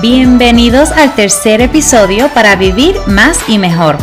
Bienvenidos 0.00 0.92
al 0.92 1.12
tercer 1.16 1.60
episodio 1.60 2.28
para 2.28 2.54
vivir 2.54 2.94
más 3.08 3.40
y 3.48 3.58
mejor. 3.58 3.98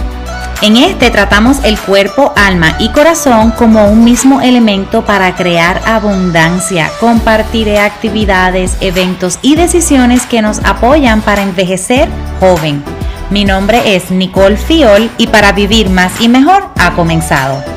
En 0.62 0.76
este 0.76 1.10
tratamos 1.10 1.64
el 1.64 1.80
cuerpo, 1.80 2.34
alma 2.36 2.76
y 2.80 2.90
corazón 2.90 3.52
como 3.52 3.90
un 3.90 4.04
mismo 4.04 4.42
elemento 4.42 5.06
para 5.06 5.34
crear 5.38 5.82
abundancia. 5.86 6.92
Compartiré 7.00 7.80
actividades, 7.80 8.76
eventos 8.82 9.40
y 9.42 9.56
decisiones 9.56 10.26
que 10.26 10.42
nos 10.42 10.60
apoyan 10.66 11.22
para 11.22 11.44
envejecer 11.44 12.10
joven. 12.42 12.84
Mi 13.30 13.46
nombre 13.46 13.96
es 13.96 14.12
Nicole 14.12 14.58
Fiol 14.58 15.10
y 15.18 15.28
para 15.28 15.54
vivir 15.54 15.90
más 15.90 16.20
y 16.20 16.28
mejor 16.28 16.68
ha 16.78 16.92
comenzado. 16.92 17.75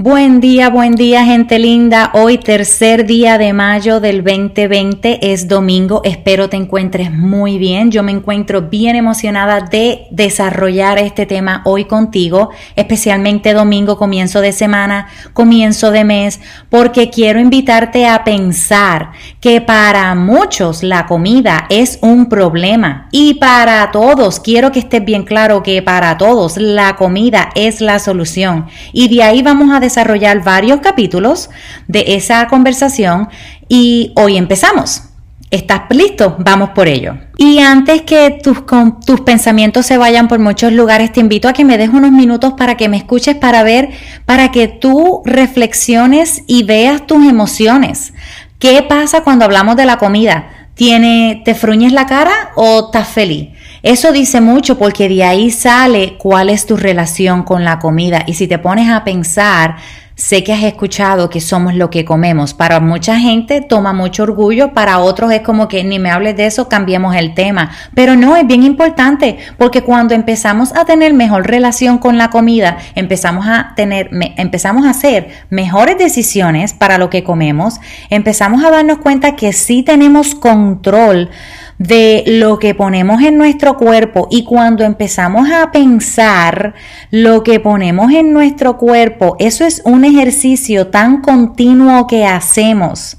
Buen 0.00 0.38
día, 0.38 0.70
buen 0.70 0.94
día 0.94 1.24
gente 1.24 1.58
linda. 1.58 2.12
Hoy 2.14 2.38
tercer 2.38 3.04
día 3.04 3.36
de 3.36 3.52
mayo 3.52 3.98
del 3.98 4.22
2020 4.22 5.32
es 5.32 5.48
domingo. 5.48 6.02
Espero 6.04 6.48
te 6.48 6.56
encuentres 6.56 7.12
muy 7.12 7.58
bien. 7.58 7.90
Yo 7.90 8.04
me 8.04 8.12
encuentro 8.12 8.62
bien 8.62 8.94
emocionada 8.94 9.62
de 9.62 10.06
desarrollar 10.12 11.00
este 11.00 11.26
tema 11.26 11.62
hoy 11.64 11.86
contigo, 11.86 12.50
especialmente 12.76 13.54
domingo, 13.54 13.98
comienzo 13.98 14.40
de 14.40 14.52
semana, 14.52 15.08
comienzo 15.32 15.90
de 15.90 16.04
mes, 16.04 16.38
porque 16.70 17.10
quiero 17.10 17.40
invitarte 17.40 18.06
a 18.06 18.22
pensar 18.22 19.10
que 19.40 19.60
para 19.60 20.14
muchos 20.14 20.84
la 20.84 21.06
comida 21.06 21.66
es 21.70 21.98
un 22.02 22.28
problema 22.28 23.08
y 23.10 23.34
para 23.34 23.90
todos, 23.90 24.38
quiero 24.38 24.70
que 24.70 24.78
estés 24.78 25.04
bien 25.04 25.24
claro 25.24 25.64
que 25.64 25.82
para 25.82 26.16
todos 26.18 26.56
la 26.56 26.94
comida 26.94 27.48
es 27.56 27.80
la 27.80 27.98
solución. 27.98 28.66
Y 28.92 29.12
de 29.12 29.24
ahí 29.24 29.42
vamos 29.42 29.72
a 29.74 29.87
desarrollar 29.88 30.44
varios 30.44 30.80
capítulos 30.80 31.50
de 31.86 32.04
esa 32.08 32.46
conversación 32.46 33.28
y 33.68 34.12
hoy 34.16 34.36
empezamos. 34.36 35.02
¿Estás 35.50 35.82
listo? 35.90 36.36
Vamos 36.40 36.70
por 36.70 36.88
ello. 36.88 37.16
Y 37.38 37.60
antes 37.60 38.02
que 38.02 38.38
tus, 38.42 38.64
tus, 39.06 39.20
pensamientos 39.22 39.86
se 39.86 39.96
vayan 39.96 40.28
por 40.28 40.38
muchos 40.38 40.72
lugares, 40.72 41.10
te 41.10 41.20
invito 41.20 41.48
a 41.48 41.54
que 41.54 41.64
me 41.64 41.78
des 41.78 41.88
unos 41.88 42.12
minutos 42.12 42.52
para 42.52 42.76
que 42.76 42.90
me 42.90 42.98
escuches, 42.98 43.34
para 43.34 43.62
ver, 43.62 43.88
para 44.26 44.50
que 44.50 44.68
tú 44.68 45.22
reflexiones 45.24 46.42
y 46.46 46.64
veas 46.64 47.06
tus 47.06 47.26
emociones. 47.26 48.12
¿Qué 48.58 48.82
pasa 48.82 49.22
cuando 49.22 49.46
hablamos 49.46 49.76
de 49.76 49.86
la 49.86 49.96
comida? 49.96 50.50
¿Tiene, 50.74 51.40
¿Te 51.46 51.54
fruñes 51.54 51.92
la 51.92 52.06
cara 52.06 52.50
o 52.54 52.86
estás 52.86 53.08
feliz? 53.08 53.48
Eso 53.82 54.12
dice 54.12 54.40
mucho 54.40 54.76
porque 54.76 55.08
de 55.08 55.24
ahí 55.24 55.50
sale 55.50 56.16
cuál 56.18 56.50
es 56.50 56.66
tu 56.66 56.76
relación 56.76 57.42
con 57.42 57.64
la 57.64 57.78
comida. 57.78 58.24
Y 58.26 58.34
si 58.34 58.48
te 58.48 58.58
pones 58.58 58.90
a 58.90 59.04
pensar, 59.04 59.76
sé 60.18 60.42
que 60.42 60.52
has 60.52 60.64
escuchado 60.64 61.30
que 61.30 61.40
somos 61.40 61.74
lo 61.76 61.88
que 61.90 62.04
comemos. 62.04 62.52
Para 62.52 62.80
mucha 62.80 63.18
gente 63.20 63.60
toma 63.60 63.92
mucho 63.92 64.24
orgullo, 64.24 64.74
para 64.74 64.98
otros 64.98 65.30
es 65.30 65.42
como 65.42 65.68
que 65.68 65.84
ni 65.84 66.00
me 66.00 66.10
hables 66.10 66.36
de 66.36 66.46
eso, 66.46 66.68
cambiemos 66.68 67.14
el 67.14 67.34
tema. 67.34 67.70
Pero 67.94 68.16
no, 68.16 68.34
es 68.34 68.44
bien 68.44 68.64
importante 68.64 69.38
porque 69.56 69.82
cuando 69.82 70.14
empezamos 70.14 70.74
a 70.74 70.84
tener 70.84 71.14
mejor 71.14 71.46
relación 71.46 71.98
con 71.98 72.18
la 72.18 72.30
comida, 72.30 72.78
empezamos 72.96 73.46
a 73.46 73.74
tener, 73.76 74.10
empezamos 74.36 74.86
a 74.86 74.90
hacer 74.90 75.28
mejores 75.50 75.96
decisiones 75.96 76.74
para 76.74 76.98
lo 76.98 77.10
que 77.10 77.22
comemos, 77.22 77.80
empezamos 78.10 78.64
a 78.64 78.70
darnos 78.70 78.98
cuenta 78.98 79.36
que 79.36 79.52
sí 79.52 79.84
tenemos 79.84 80.34
control 80.34 81.30
de 81.78 82.24
lo 82.26 82.58
que 82.58 82.74
ponemos 82.74 83.22
en 83.22 83.38
nuestro 83.38 83.76
cuerpo 83.76 84.26
y 84.30 84.44
cuando 84.44 84.84
empezamos 84.84 85.48
a 85.50 85.70
pensar 85.70 86.74
lo 87.10 87.42
que 87.44 87.60
ponemos 87.60 88.12
en 88.12 88.32
nuestro 88.32 88.76
cuerpo, 88.76 89.36
eso 89.38 89.64
es 89.64 89.82
un 89.84 90.04
ejercicio 90.04 90.88
tan 90.88 91.20
continuo 91.20 92.06
que 92.06 92.26
hacemos 92.26 93.16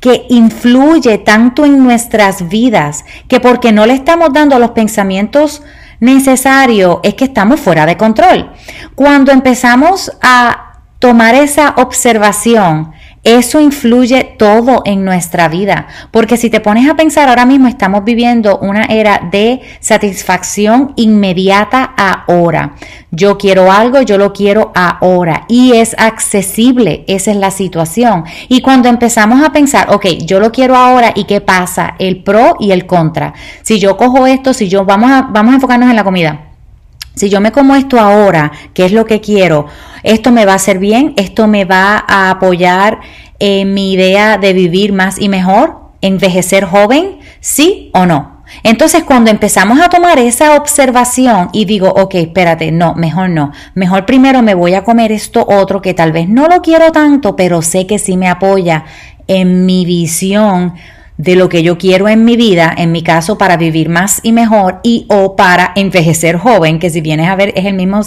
que 0.00 0.26
influye 0.28 1.18
tanto 1.18 1.64
en 1.64 1.82
nuestras 1.82 2.48
vidas 2.48 3.04
que 3.26 3.40
porque 3.40 3.72
no 3.72 3.84
le 3.84 3.94
estamos 3.94 4.32
dando 4.32 4.58
los 4.58 4.70
pensamientos 4.70 5.62
necesarios 6.00 6.98
es 7.02 7.14
que 7.14 7.24
estamos 7.24 7.60
fuera 7.60 7.84
de 7.86 7.96
control. 7.96 8.52
Cuando 8.94 9.32
empezamos 9.32 10.12
a 10.22 10.82
tomar 10.98 11.34
esa 11.34 11.74
observación, 11.76 12.92
eso 13.28 13.60
influye 13.60 14.24
todo 14.38 14.80
en 14.86 15.04
nuestra 15.04 15.48
vida, 15.48 15.86
porque 16.10 16.38
si 16.38 16.48
te 16.48 16.60
pones 16.60 16.88
a 16.88 16.96
pensar, 16.96 17.28
ahora 17.28 17.44
mismo 17.44 17.68
estamos 17.68 18.02
viviendo 18.02 18.58
una 18.58 18.84
era 18.86 19.28
de 19.30 19.60
satisfacción 19.80 20.94
inmediata 20.96 21.82
ahora. 21.84 22.74
Yo 23.10 23.36
quiero 23.36 23.70
algo, 23.70 24.00
yo 24.00 24.16
lo 24.16 24.32
quiero 24.32 24.72
ahora 24.74 25.44
y 25.46 25.72
es 25.72 25.94
accesible, 25.98 27.04
esa 27.06 27.30
es 27.30 27.36
la 27.36 27.50
situación. 27.50 28.24
Y 28.48 28.62
cuando 28.62 28.88
empezamos 28.88 29.44
a 29.44 29.52
pensar, 29.52 29.90
ok, 29.90 30.06
yo 30.24 30.40
lo 30.40 30.50
quiero 30.50 30.74
ahora 30.74 31.12
y 31.14 31.24
qué 31.24 31.42
pasa, 31.42 31.96
el 31.98 32.22
pro 32.22 32.56
y 32.58 32.70
el 32.70 32.86
contra. 32.86 33.34
Si 33.60 33.78
yo 33.78 33.98
cojo 33.98 34.26
esto, 34.26 34.54
si 34.54 34.70
yo 34.70 34.86
vamos 34.86 35.10
a, 35.10 35.28
vamos 35.30 35.52
a 35.52 35.56
enfocarnos 35.56 35.90
en 35.90 35.96
la 35.96 36.04
comida. 36.04 36.47
Si 37.18 37.28
yo 37.28 37.40
me 37.40 37.50
como 37.50 37.74
esto 37.74 37.98
ahora, 37.98 38.52
¿qué 38.74 38.84
es 38.84 38.92
lo 38.92 39.04
que 39.04 39.20
quiero? 39.20 39.66
Esto 40.04 40.30
me 40.30 40.46
va 40.46 40.52
a 40.52 40.56
hacer 40.56 40.78
bien, 40.78 41.14
esto 41.16 41.48
me 41.48 41.64
va 41.64 42.04
a 42.06 42.30
apoyar 42.30 43.00
en 43.40 43.74
mi 43.74 43.92
idea 43.92 44.38
de 44.38 44.52
vivir 44.52 44.92
más 44.92 45.20
y 45.20 45.28
mejor, 45.28 45.80
envejecer 46.00 46.64
joven, 46.64 47.18
sí 47.40 47.90
o 47.92 48.06
no. 48.06 48.44
Entonces, 48.62 49.02
cuando 49.02 49.32
empezamos 49.32 49.80
a 49.80 49.88
tomar 49.88 50.20
esa 50.20 50.54
observación 50.54 51.50
y 51.52 51.64
digo, 51.64 51.88
ok, 51.88 52.14
espérate, 52.14 52.70
no, 52.70 52.94
mejor 52.94 53.30
no, 53.30 53.50
mejor 53.74 54.06
primero 54.06 54.40
me 54.40 54.54
voy 54.54 54.74
a 54.74 54.84
comer 54.84 55.10
esto 55.10 55.44
otro 55.44 55.82
que 55.82 55.94
tal 55.94 56.12
vez 56.12 56.28
no 56.28 56.46
lo 56.46 56.62
quiero 56.62 56.92
tanto, 56.92 57.34
pero 57.34 57.62
sé 57.62 57.88
que 57.88 57.98
sí 57.98 58.16
me 58.16 58.28
apoya 58.28 58.84
en 59.26 59.66
mi 59.66 59.84
visión 59.84 60.74
de 61.18 61.36
lo 61.36 61.48
que 61.48 61.62
yo 61.62 61.76
quiero 61.76 62.08
en 62.08 62.24
mi 62.24 62.36
vida, 62.36 62.72
en 62.76 62.92
mi 62.92 63.02
caso 63.02 63.36
para 63.36 63.56
vivir 63.56 63.88
más 63.88 64.20
y 64.22 64.32
mejor 64.32 64.80
y 64.82 65.04
o 65.08 65.36
para 65.36 65.72
envejecer 65.74 66.36
joven, 66.38 66.78
que 66.78 66.90
si 66.90 67.00
vienes 67.00 67.28
a 67.28 67.36
ver 67.36 67.52
es 67.56 67.66
el 67.66 67.74
mismo 67.74 68.00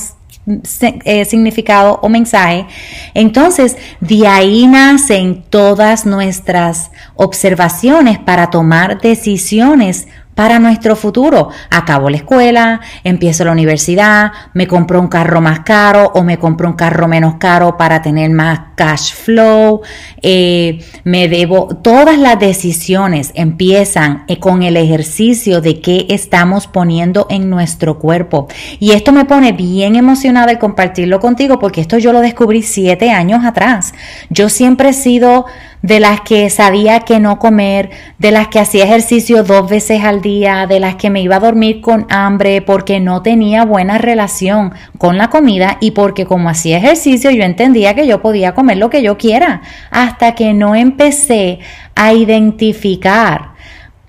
eh, 0.47 1.25
significado 1.25 1.99
o 2.01 2.09
mensaje. 2.09 2.65
Entonces, 3.13 3.77
de 3.99 4.27
ahí 4.27 4.65
nacen 4.65 5.43
todas 5.49 6.07
nuestras 6.07 6.89
observaciones 7.15 8.17
para 8.17 8.49
tomar 8.49 8.99
decisiones 9.01 10.07
para 10.35 10.59
nuestro 10.59 10.95
futuro. 10.95 11.49
Acabo 11.69 12.09
la 12.09 12.17
escuela, 12.17 12.81
empiezo 13.03 13.45
la 13.45 13.51
universidad, 13.51 14.31
me 14.53 14.67
compro 14.67 14.99
un 14.99 15.07
carro 15.07 15.41
más 15.41 15.61
caro 15.61 16.11
o 16.15 16.23
me 16.23 16.37
compro 16.37 16.67
un 16.67 16.75
carro 16.75 17.07
menos 17.07 17.35
caro 17.35 17.77
para 17.77 18.01
tener 18.01 18.29
más 18.31 18.59
cash 18.75 19.13
flow, 19.13 19.81
eh, 20.21 20.83
me 21.03 21.27
debo, 21.27 21.67
todas 21.83 22.17
las 22.17 22.39
decisiones 22.39 23.31
empiezan 23.35 24.23
eh, 24.27 24.39
con 24.39 24.63
el 24.63 24.77
ejercicio 24.77 25.61
de 25.61 25.81
qué 25.81 26.07
estamos 26.09 26.67
poniendo 26.67 27.27
en 27.29 27.49
nuestro 27.49 27.99
cuerpo. 27.99 28.47
Y 28.79 28.91
esto 28.93 29.11
me 29.11 29.25
pone 29.25 29.51
bien 29.51 29.95
emocionada 29.95 30.51
el 30.51 30.59
compartirlo 30.59 31.19
contigo 31.19 31.59
porque 31.59 31.81
esto 31.81 31.97
yo 31.97 32.11
lo 32.11 32.21
descubrí 32.21 32.63
siete 32.63 33.11
años 33.11 33.45
atrás. 33.45 33.93
Yo 34.29 34.49
siempre 34.49 34.89
he 34.89 34.93
sido 34.93 35.45
de 35.81 35.99
las 35.99 36.21
que 36.21 36.49
sabía 36.49 37.01
que 37.01 37.19
no 37.19 37.39
comer, 37.39 37.89
de 38.19 38.31
las 38.31 38.47
que 38.47 38.59
hacía 38.59 38.83
ejercicio 38.83 39.43
dos 39.43 39.69
veces 39.69 40.03
al 40.03 40.20
día, 40.21 40.67
de 40.67 40.79
las 40.79 40.95
que 40.95 41.09
me 41.09 41.21
iba 41.21 41.37
a 41.37 41.39
dormir 41.39 41.81
con 41.81 42.05
hambre 42.09 42.61
porque 42.61 42.99
no 42.99 43.21
tenía 43.21 43.65
buena 43.65 43.97
relación 43.97 44.73
con 44.97 45.17
la 45.17 45.29
comida 45.29 45.77
y 45.81 45.91
porque 45.91 46.25
como 46.25 46.49
hacía 46.49 46.77
ejercicio 46.77 47.31
yo 47.31 47.43
entendía 47.43 47.93
que 47.93 48.07
yo 48.07 48.21
podía 48.21 48.53
comer 48.53 48.77
lo 48.77 48.89
que 48.89 49.01
yo 49.01 49.17
quiera, 49.17 49.61
hasta 49.89 50.35
que 50.35 50.53
no 50.53 50.75
empecé 50.75 51.59
a 51.95 52.13
identificar 52.13 53.51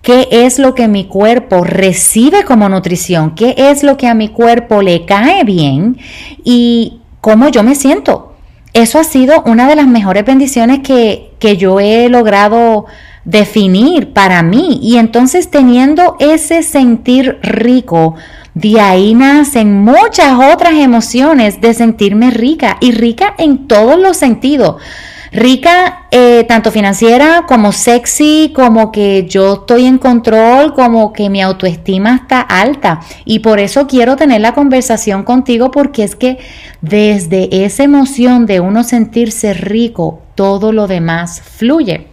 qué 0.02 0.28
es 0.30 0.58
lo 0.58 0.74
que 0.74 0.88
mi 0.88 1.04
cuerpo 1.04 1.64
recibe 1.64 2.44
como 2.44 2.68
nutrición, 2.68 3.34
qué 3.34 3.54
es 3.56 3.82
lo 3.82 3.96
que 3.96 4.08
a 4.08 4.14
mi 4.14 4.28
cuerpo 4.28 4.82
le 4.82 5.04
cae 5.04 5.44
bien 5.44 5.98
y 6.44 7.00
cómo 7.20 7.48
yo 7.48 7.62
me 7.62 7.74
siento 7.74 8.31
eso 8.72 8.98
ha 8.98 9.04
sido 9.04 9.42
una 9.44 9.68
de 9.68 9.76
las 9.76 9.86
mejores 9.86 10.24
bendiciones 10.24 10.80
que, 10.80 11.30
yo 11.58 11.80
he 11.80 12.08
logrado 12.08 12.86
definir 13.24 14.12
para 14.12 14.42
mí. 14.42 14.80
Y 14.82 14.96
entonces 14.96 15.50
teniendo 15.50 16.16
ese 16.18 16.62
sentir 16.62 17.38
rico, 17.42 18.14
de 18.54 18.80
ahí 18.80 19.14
nacen 19.14 19.82
muchas 19.82 20.38
otras 20.52 20.74
emociones 20.74 21.60
de 21.60 21.74
sentirme 21.74 22.30
rica 22.30 22.76
y 22.80 22.92
rica 22.92 23.34
en 23.38 23.66
todos 23.66 23.98
los 23.98 24.16
sentidos 24.16 24.76
rica, 25.32 26.06
eh, 26.10 26.44
tanto 26.46 26.70
financiera 26.70 27.44
como 27.48 27.72
sexy, 27.72 28.52
como 28.54 28.92
que 28.92 29.26
yo 29.26 29.54
estoy 29.54 29.86
en 29.86 29.98
control, 29.98 30.74
como 30.74 31.12
que 31.12 31.30
mi 31.30 31.40
autoestima 31.40 32.16
está 32.16 32.40
alta. 32.40 33.00
Y 33.24 33.40
por 33.40 33.58
eso 33.58 33.86
quiero 33.86 34.16
tener 34.16 34.40
la 34.40 34.54
conversación 34.54 35.24
contigo 35.24 35.70
porque 35.70 36.04
es 36.04 36.14
que 36.16 36.38
desde 36.80 37.64
esa 37.64 37.84
emoción 37.84 38.46
de 38.46 38.60
uno 38.60 38.84
sentirse 38.84 39.54
rico, 39.54 40.20
todo 40.34 40.72
lo 40.72 40.86
demás 40.86 41.40
fluye. 41.40 42.11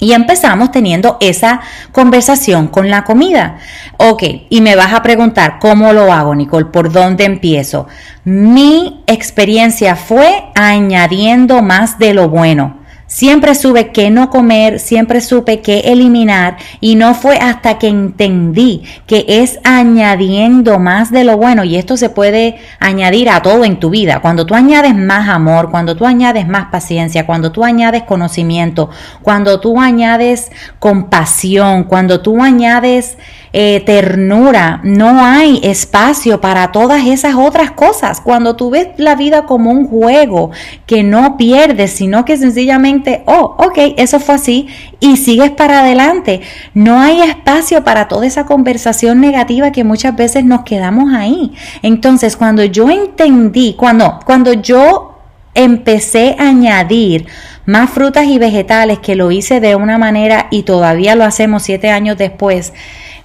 Y 0.00 0.12
empezamos 0.12 0.70
teniendo 0.70 1.16
esa 1.20 1.60
conversación 1.90 2.68
con 2.68 2.88
la 2.88 3.04
comida. 3.04 3.58
Ok, 3.96 4.22
y 4.48 4.60
me 4.60 4.76
vas 4.76 4.92
a 4.92 5.02
preguntar, 5.02 5.58
¿cómo 5.60 5.92
lo 5.92 6.12
hago, 6.12 6.34
Nicole? 6.34 6.66
¿Por 6.66 6.92
dónde 6.92 7.24
empiezo? 7.24 7.88
Mi 8.24 9.02
experiencia 9.06 9.96
fue 9.96 10.44
añadiendo 10.54 11.62
más 11.62 11.98
de 11.98 12.14
lo 12.14 12.28
bueno. 12.28 12.77
Siempre 13.08 13.54
supe 13.54 13.88
qué 13.88 14.10
no 14.10 14.28
comer, 14.28 14.78
siempre 14.78 15.22
supe 15.22 15.62
qué 15.62 15.80
eliminar 15.86 16.58
y 16.78 16.94
no 16.94 17.14
fue 17.14 17.38
hasta 17.38 17.78
que 17.78 17.88
entendí 17.88 18.82
que 19.06 19.24
es 19.26 19.58
añadiendo 19.64 20.78
más 20.78 21.10
de 21.10 21.24
lo 21.24 21.38
bueno 21.38 21.64
y 21.64 21.76
esto 21.76 21.96
se 21.96 22.10
puede 22.10 22.58
añadir 22.80 23.30
a 23.30 23.40
todo 23.40 23.64
en 23.64 23.80
tu 23.80 23.88
vida. 23.88 24.20
Cuando 24.20 24.44
tú 24.44 24.54
añades 24.54 24.94
más 24.94 25.26
amor, 25.30 25.70
cuando 25.70 25.96
tú 25.96 26.04
añades 26.04 26.46
más 26.46 26.66
paciencia, 26.66 27.24
cuando 27.24 27.50
tú 27.50 27.64
añades 27.64 28.02
conocimiento, 28.02 28.90
cuando 29.22 29.58
tú 29.58 29.80
añades 29.80 30.52
compasión, 30.78 31.84
cuando 31.84 32.20
tú 32.20 32.42
añades 32.42 33.16
eh, 33.52 33.82
ternura, 33.86 34.80
no 34.84 35.24
hay 35.24 35.60
espacio 35.62 36.40
para 36.40 36.70
todas 36.72 37.06
esas 37.06 37.34
otras 37.34 37.70
cosas. 37.70 38.20
Cuando 38.20 38.56
tú 38.56 38.70
ves 38.70 38.88
la 38.98 39.14
vida 39.14 39.46
como 39.46 39.70
un 39.70 39.86
juego 39.86 40.50
que 40.86 41.02
no 41.02 41.36
pierdes, 41.36 41.92
sino 41.92 42.24
que 42.24 42.36
sencillamente, 42.36 43.22
oh, 43.26 43.56
ok, 43.58 43.78
eso 43.96 44.20
fue 44.20 44.34
así 44.34 44.68
y 45.00 45.16
sigues 45.16 45.50
para 45.50 45.80
adelante, 45.80 46.42
no 46.74 47.00
hay 47.00 47.22
espacio 47.22 47.84
para 47.84 48.08
toda 48.08 48.26
esa 48.26 48.44
conversación 48.46 49.20
negativa 49.20 49.72
que 49.72 49.84
muchas 49.84 50.14
veces 50.16 50.44
nos 50.44 50.62
quedamos 50.62 51.14
ahí. 51.14 51.52
Entonces, 51.82 52.36
cuando 52.36 52.64
yo 52.64 52.90
entendí, 52.90 53.74
cuando, 53.78 54.20
cuando 54.24 54.52
yo 54.52 55.18
empecé 55.54 56.36
a 56.38 56.48
añadir 56.48 57.26
más 57.66 57.90
frutas 57.90 58.26
y 58.26 58.38
vegetales, 58.38 58.98
que 59.00 59.16
lo 59.16 59.30
hice 59.30 59.60
de 59.60 59.74
una 59.74 59.98
manera 59.98 60.46
y 60.50 60.62
todavía 60.62 61.16
lo 61.16 61.24
hacemos 61.24 61.62
siete 61.62 61.90
años 61.90 62.16
después, 62.16 62.72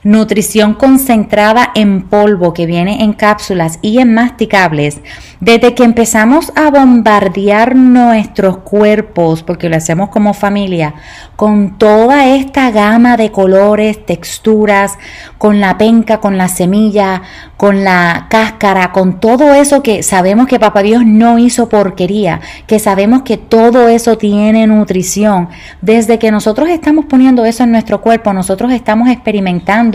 nutrición 0.03 0.73
concentrada 0.73 1.71
en 1.75 2.03
polvo 2.03 2.53
que 2.53 2.65
viene 2.65 3.03
en 3.03 3.13
cápsulas 3.13 3.79
y 3.81 3.99
en 3.99 4.13
masticables, 4.13 4.99
desde 5.39 5.73
que 5.73 5.83
empezamos 5.83 6.51
a 6.55 6.69
bombardear 6.69 7.75
nuestros 7.75 8.57
cuerpos, 8.57 9.43
porque 9.43 9.69
lo 9.69 9.77
hacemos 9.77 10.09
como 10.09 10.33
familia, 10.33 10.95
con 11.35 11.77
toda 11.77 12.27
esta 12.35 12.71
gama 12.71 13.17
de 13.17 13.31
colores, 13.31 14.05
texturas, 14.05 14.97
con 15.37 15.59
la 15.59 15.77
penca, 15.77 16.19
con 16.19 16.37
la 16.37 16.47
semilla, 16.47 17.21
con 17.57 17.83
la 17.83 18.27
cáscara, 18.29 18.91
con 18.91 19.19
todo 19.19 19.53
eso 19.53 19.83
que 19.83 20.03
sabemos 20.03 20.47
que 20.47 20.59
Papá 20.59 20.83
Dios 20.83 21.03
no 21.05 21.39
hizo 21.39 21.69
porquería, 21.69 22.41
que 22.67 22.79
sabemos 22.79 23.21
que 23.21 23.37
todo 23.37 23.87
eso 23.87 24.17
tiene 24.17 24.67
nutrición. 24.67 25.49
Desde 25.81 26.19
que 26.19 26.31
nosotros 26.31 26.67
estamos 26.69 27.05
poniendo 27.05 27.45
eso 27.45 27.63
en 27.63 27.71
nuestro 27.71 28.01
cuerpo, 28.01 28.33
nosotros 28.33 28.71
estamos 28.73 29.09
experimentando 29.09 29.92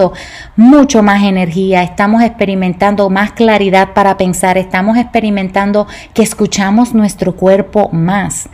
mucho 0.56 1.02
más 1.02 1.22
energía, 1.22 1.82
estamos 1.82 2.22
experimentando 2.22 3.10
más 3.10 3.32
claridad 3.32 3.92
para 3.94 4.16
pensar, 4.16 4.58
estamos 4.58 4.96
experimentando 4.96 5.86
que 6.14 6.22
escuchamos 6.22 6.94
nuestro 6.94 7.34
cuerpo 7.34 7.88
más. 7.92 8.48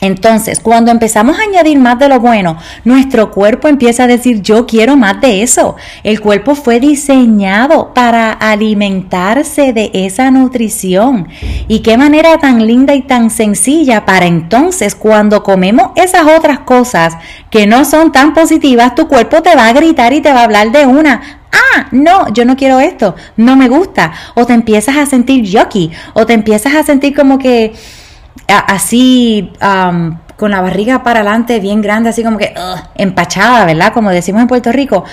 Entonces, 0.00 0.60
cuando 0.60 0.90
empezamos 0.90 1.38
a 1.38 1.42
añadir 1.42 1.78
más 1.78 1.98
de 1.98 2.08
lo 2.08 2.20
bueno, 2.20 2.58
nuestro 2.84 3.30
cuerpo 3.30 3.68
empieza 3.68 4.04
a 4.04 4.06
decir, 4.06 4.42
yo 4.42 4.66
quiero 4.66 4.96
más 4.96 5.20
de 5.20 5.42
eso. 5.42 5.76
El 6.02 6.20
cuerpo 6.20 6.54
fue 6.54 6.80
diseñado 6.80 7.94
para 7.94 8.30
alimentarse 8.30 9.72
de 9.72 9.90
esa 9.94 10.30
nutrición. 10.30 11.28
Y 11.66 11.80
qué 11.80 11.96
manera 11.96 12.38
tan 12.38 12.66
linda 12.66 12.94
y 12.94 13.02
tan 13.02 13.30
sencilla 13.30 14.04
para 14.04 14.26
entonces, 14.26 14.94
cuando 14.94 15.42
comemos 15.42 15.92
esas 15.96 16.26
otras 16.26 16.60
cosas 16.60 17.16
que 17.50 17.66
no 17.66 17.84
son 17.84 18.12
tan 18.12 18.34
positivas, 18.34 18.94
tu 18.94 19.08
cuerpo 19.08 19.42
te 19.42 19.56
va 19.56 19.68
a 19.68 19.72
gritar 19.72 20.12
y 20.12 20.20
te 20.20 20.32
va 20.32 20.40
a 20.40 20.44
hablar 20.44 20.72
de 20.72 20.84
una, 20.84 21.40
ah, 21.52 21.86
no, 21.90 22.32
yo 22.32 22.44
no 22.44 22.56
quiero 22.56 22.80
esto, 22.80 23.14
no 23.36 23.56
me 23.56 23.68
gusta, 23.68 24.12
o 24.34 24.44
te 24.44 24.52
empiezas 24.52 24.96
a 24.96 25.06
sentir 25.06 25.44
yucky, 25.44 25.90
o 26.12 26.26
te 26.26 26.34
empiezas 26.34 26.74
a 26.74 26.82
sentir 26.82 27.14
como 27.14 27.38
que 27.38 27.72
así 28.48 29.52
con 30.36 30.50
la 30.50 30.60
barriga 30.60 31.02
para 31.02 31.20
adelante 31.20 31.60
bien 31.60 31.80
grande, 31.80 32.10
así 32.10 32.22
como 32.22 32.36
que 32.36 32.54
empachada, 32.94 33.64
¿verdad? 33.64 33.92
Como 33.92 34.10
decimos 34.10 34.42
en 34.42 34.48
Puerto 34.48 34.70
Rico. 34.70 35.04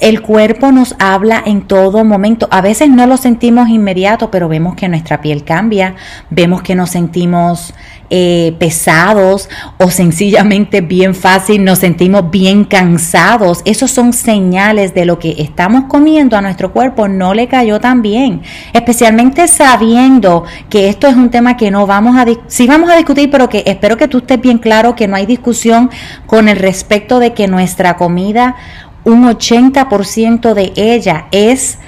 el 0.00 0.22
cuerpo 0.22 0.72
nos 0.72 0.94
habla 0.98 1.42
en 1.44 1.66
todo 1.66 2.04
momento. 2.04 2.48
A 2.50 2.60
veces 2.62 2.88
no 2.88 3.06
lo 3.06 3.16
sentimos 3.16 3.68
inmediato, 3.68 4.30
pero 4.30 4.48
vemos 4.48 4.74
que 4.74 4.88
nuestra 4.88 5.20
piel 5.20 5.44
cambia, 5.44 5.94
vemos 6.30 6.62
que 6.62 6.74
nos 6.74 6.90
sentimos 6.90 7.74
eh, 8.10 8.54
pesados 8.58 9.48
o 9.78 9.90
sencillamente 9.90 10.80
bien 10.80 11.14
fácil 11.14 11.64
nos 11.64 11.80
sentimos 11.80 12.30
bien 12.30 12.64
cansados. 12.64 13.62
Esos 13.64 13.90
son 13.90 14.12
señales 14.12 14.94
de 14.94 15.04
lo 15.04 15.18
que 15.18 15.34
estamos 15.38 15.84
comiendo 15.88 16.36
a 16.36 16.40
nuestro 16.40 16.72
cuerpo 16.72 17.08
no 17.08 17.34
le 17.34 17.48
cayó 17.48 17.80
tan 17.80 18.02
bien. 18.02 18.42
Especialmente 18.72 19.48
sabiendo 19.48 20.44
que 20.70 20.88
esto 20.88 21.06
es 21.06 21.16
un 21.16 21.30
tema 21.30 21.56
que 21.56 21.70
no 21.70 21.86
vamos 21.86 22.16
a, 22.16 22.26
sí 22.46 22.66
vamos 22.66 22.90
a 22.90 22.96
discutir, 22.96 23.30
pero 23.30 23.48
que 23.48 23.62
espero 23.66 23.96
que 23.96 24.08
tú 24.08 24.18
estés 24.18 24.40
bien 24.40 24.58
claro 24.58 24.94
que 24.94 25.08
no 25.08 25.16
hay 25.16 25.26
discusión 25.26 25.90
con 26.26 26.48
el 26.48 26.56
respecto 26.56 27.18
de 27.18 27.32
que 27.32 27.48
nuestra 27.48 27.96
comida, 27.96 28.56
un 29.04 29.24
80% 29.24 30.54
de 30.54 30.72
ella 30.76 31.26
es 31.30 31.78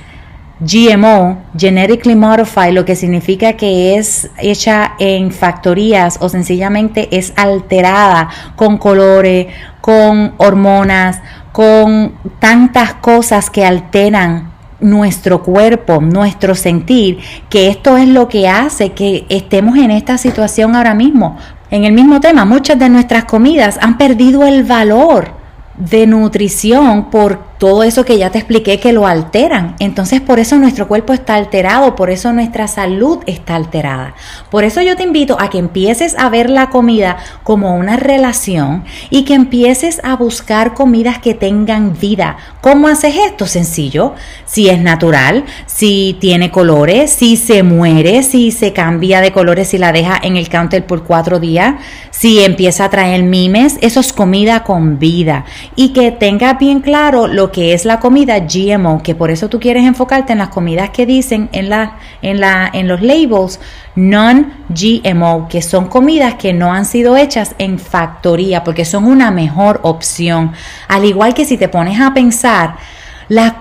GMO, 0.60 1.38
Genetically 1.56 2.16
Modified, 2.16 2.72
lo 2.72 2.84
que 2.84 2.96
significa 2.96 3.52
que 3.52 3.96
es 3.96 4.28
hecha 4.38 4.94
en 4.98 5.30
factorías 5.30 6.18
o 6.20 6.28
sencillamente 6.28 7.08
es 7.16 7.32
alterada 7.36 8.28
con 8.56 8.76
colores, 8.76 9.46
con 9.80 10.34
hormonas, 10.38 11.20
con 11.52 12.14
tantas 12.40 12.94
cosas 12.94 13.50
que 13.50 13.64
alteran 13.64 14.52
nuestro 14.80 15.42
cuerpo, 15.42 16.00
nuestro 16.00 16.54
sentir, 16.54 17.18
que 17.48 17.68
esto 17.68 17.96
es 17.96 18.08
lo 18.08 18.28
que 18.28 18.48
hace 18.48 18.92
que 18.92 19.26
estemos 19.28 19.76
en 19.76 19.90
esta 19.90 20.18
situación 20.18 20.74
ahora 20.74 20.94
mismo. 20.94 21.36
En 21.70 21.84
el 21.84 21.92
mismo 21.92 22.20
tema, 22.20 22.44
muchas 22.44 22.78
de 22.78 22.88
nuestras 22.88 23.24
comidas 23.24 23.78
han 23.80 23.98
perdido 23.98 24.46
el 24.46 24.64
valor 24.64 25.32
de 25.76 26.06
nutrición 26.06 27.10
por 27.10 27.47
todo 27.58 27.82
eso 27.82 28.04
que 28.04 28.18
ya 28.18 28.30
te 28.30 28.38
expliqué 28.38 28.80
que 28.80 28.92
lo 28.92 29.06
alteran. 29.06 29.74
Entonces 29.80 30.20
por 30.20 30.38
eso 30.38 30.56
nuestro 30.56 30.88
cuerpo 30.88 31.12
está 31.12 31.34
alterado, 31.34 31.96
por 31.96 32.10
eso 32.10 32.32
nuestra 32.32 32.68
salud 32.68 33.18
está 33.26 33.56
alterada. 33.56 34.14
Por 34.50 34.64
eso 34.64 34.80
yo 34.80 34.96
te 34.96 35.02
invito 35.02 35.36
a 35.40 35.50
que 35.50 35.58
empieces 35.58 36.16
a 36.18 36.28
ver 36.28 36.50
la 36.50 36.70
comida 36.70 37.18
como 37.42 37.74
una 37.74 37.96
relación 37.96 38.84
y 39.10 39.24
que 39.24 39.34
empieces 39.34 40.00
a 40.04 40.16
buscar 40.16 40.74
comidas 40.74 41.18
que 41.18 41.34
tengan 41.34 41.98
vida. 41.98 42.36
¿Cómo 42.60 42.88
haces 42.88 43.16
esto? 43.26 43.46
Sencillo. 43.46 44.14
Si 44.46 44.68
es 44.68 44.80
natural, 44.80 45.44
si 45.66 46.16
tiene 46.20 46.50
colores, 46.50 47.10
si 47.10 47.36
se 47.36 47.62
muere, 47.62 48.22
si 48.22 48.52
se 48.52 48.72
cambia 48.72 49.20
de 49.20 49.32
colores, 49.32 49.68
si 49.68 49.78
la 49.78 49.92
deja 49.92 50.18
en 50.22 50.36
el 50.36 50.48
counter 50.48 50.86
por 50.86 51.02
cuatro 51.02 51.40
días, 51.40 51.74
si 52.10 52.42
empieza 52.42 52.84
a 52.84 52.90
traer 52.90 53.22
mimes, 53.22 53.78
eso 53.80 54.00
es 54.00 54.12
comida 54.12 54.64
con 54.64 54.98
vida. 54.98 55.44
Y 55.76 55.90
que 55.90 56.10
tenga 56.10 56.54
bien 56.54 56.80
claro 56.80 57.26
lo 57.26 57.47
que 57.50 57.72
es 57.72 57.84
la 57.84 58.00
comida 58.00 58.38
GMO, 58.40 59.02
que 59.02 59.14
por 59.14 59.30
eso 59.30 59.48
tú 59.48 59.60
quieres 59.60 59.84
enfocarte 59.84 60.32
en 60.32 60.38
las 60.38 60.48
comidas 60.48 60.90
que 60.90 61.06
dicen 61.06 61.48
en, 61.52 61.68
la, 61.68 61.98
en, 62.22 62.40
la, 62.40 62.70
en 62.72 62.88
los 62.88 63.02
labels 63.02 63.60
non-GMO, 63.94 65.48
que 65.48 65.62
son 65.62 65.86
comidas 65.86 66.34
que 66.34 66.52
no 66.52 66.72
han 66.72 66.84
sido 66.84 67.16
hechas 67.16 67.54
en 67.58 67.78
factoría, 67.78 68.64
porque 68.64 68.84
son 68.84 69.04
una 69.04 69.30
mejor 69.30 69.80
opción. 69.82 70.52
Al 70.88 71.04
igual 71.04 71.34
que 71.34 71.44
si 71.44 71.56
te 71.56 71.68
pones 71.68 72.00
a 72.00 72.14
pensar, 72.14 72.76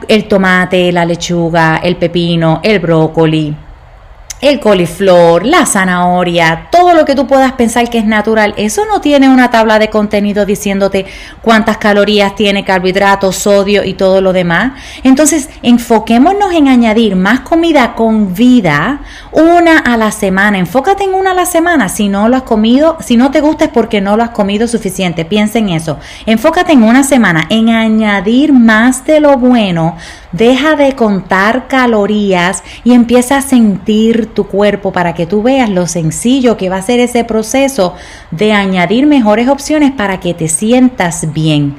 el 0.07 0.27
tomate, 0.27 0.91
la 0.91 1.05
lechuga, 1.05 1.77
el 1.83 1.97
pepino, 1.97 2.61
el 2.63 2.79
brócoli, 2.79 3.55
el 4.39 4.59
coliflor, 4.59 5.45
la 5.45 5.65
zanahoria, 5.65 6.67
todo 6.71 6.93
lo 6.93 7.05
que 7.05 7.15
tú 7.15 7.25
puedas 7.25 7.53
pensar 7.53 7.89
que 7.89 7.97
es 7.97 8.05
natural, 8.05 8.53
eso 8.57 8.85
no 8.85 9.01
tiene 9.01 9.29
una 9.29 9.49
tabla 9.49 9.79
de 9.79 9.89
contenido 9.89 10.45
diciéndote 10.45 11.05
cuántas 11.41 11.77
calorías 11.77 12.35
tiene, 12.35 12.63
carbohidratos, 12.63 13.35
sodio 13.35 13.83
y 13.83 13.95
todo 13.95 14.21
lo 14.21 14.33
demás. 14.33 14.73
Entonces, 15.03 15.49
enfoquémonos 15.63 16.53
en 16.53 16.67
añadir 16.67 17.15
más 17.15 17.41
comida 17.41 17.95
con 17.95 18.33
vida, 18.35 19.01
una 19.31 19.79
a 19.79 19.97
la 19.97 20.11
semana. 20.11 20.59
Enfócate 20.59 21.03
en 21.03 21.13
una 21.13 21.31
a 21.31 21.33
la 21.35 21.45
semana. 21.45 21.89
Si 21.89 22.09
no 22.09 22.29
lo 22.29 22.37
has 22.37 22.43
comido, 22.43 22.97
si 22.99 23.17
no 23.17 23.31
te 23.31 23.41
gusta 23.41 23.65
es 23.65 23.71
porque 23.71 24.01
no 24.01 24.17
lo 24.17 24.23
has 24.23 24.31
comido 24.31 24.67
suficiente. 24.67 25.25
Piensa 25.25 25.59
en 25.59 25.69
eso. 25.69 25.97
Enfócate 26.25 26.73
en 26.73 26.83
una 26.83 27.03
semana, 27.03 27.47
en 27.49 27.69
añadir 27.69 28.53
más 28.53 29.05
de 29.05 29.19
lo 29.19 29.37
bueno 29.37 29.95
Deja 30.31 30.75
de 30.75 30.93
contar 30.93 31.67
calorías 31.67 32.63
y 32.83 32.93
empieza 32.93 33.37
a 33.37 33.41
sentir 33.41 34.27
tu 34.33 34.45
cuerpo 34.45 34.91
para 34.91 35.13
que 35.13 35.25
tú 35.25 35.41
veas 35.41 35.69
lo 35.69 35.87
sencillo 35.87 36.57
que 36.57 36.69
va 36.69 36.77
a 36.77 36.81
ser 36.81 36.99
ese 36.99 37.23
proceso 37.23 37.95
de 38.31 38.53
añadir 38.53 39.07
mejores 39.07 39.47
opciones 39.47 39.91
para 39.91 40.19
que 40.19 40.33
te 40.33 40.47
sientas 40.47 41.33
bien. 41.33 41.75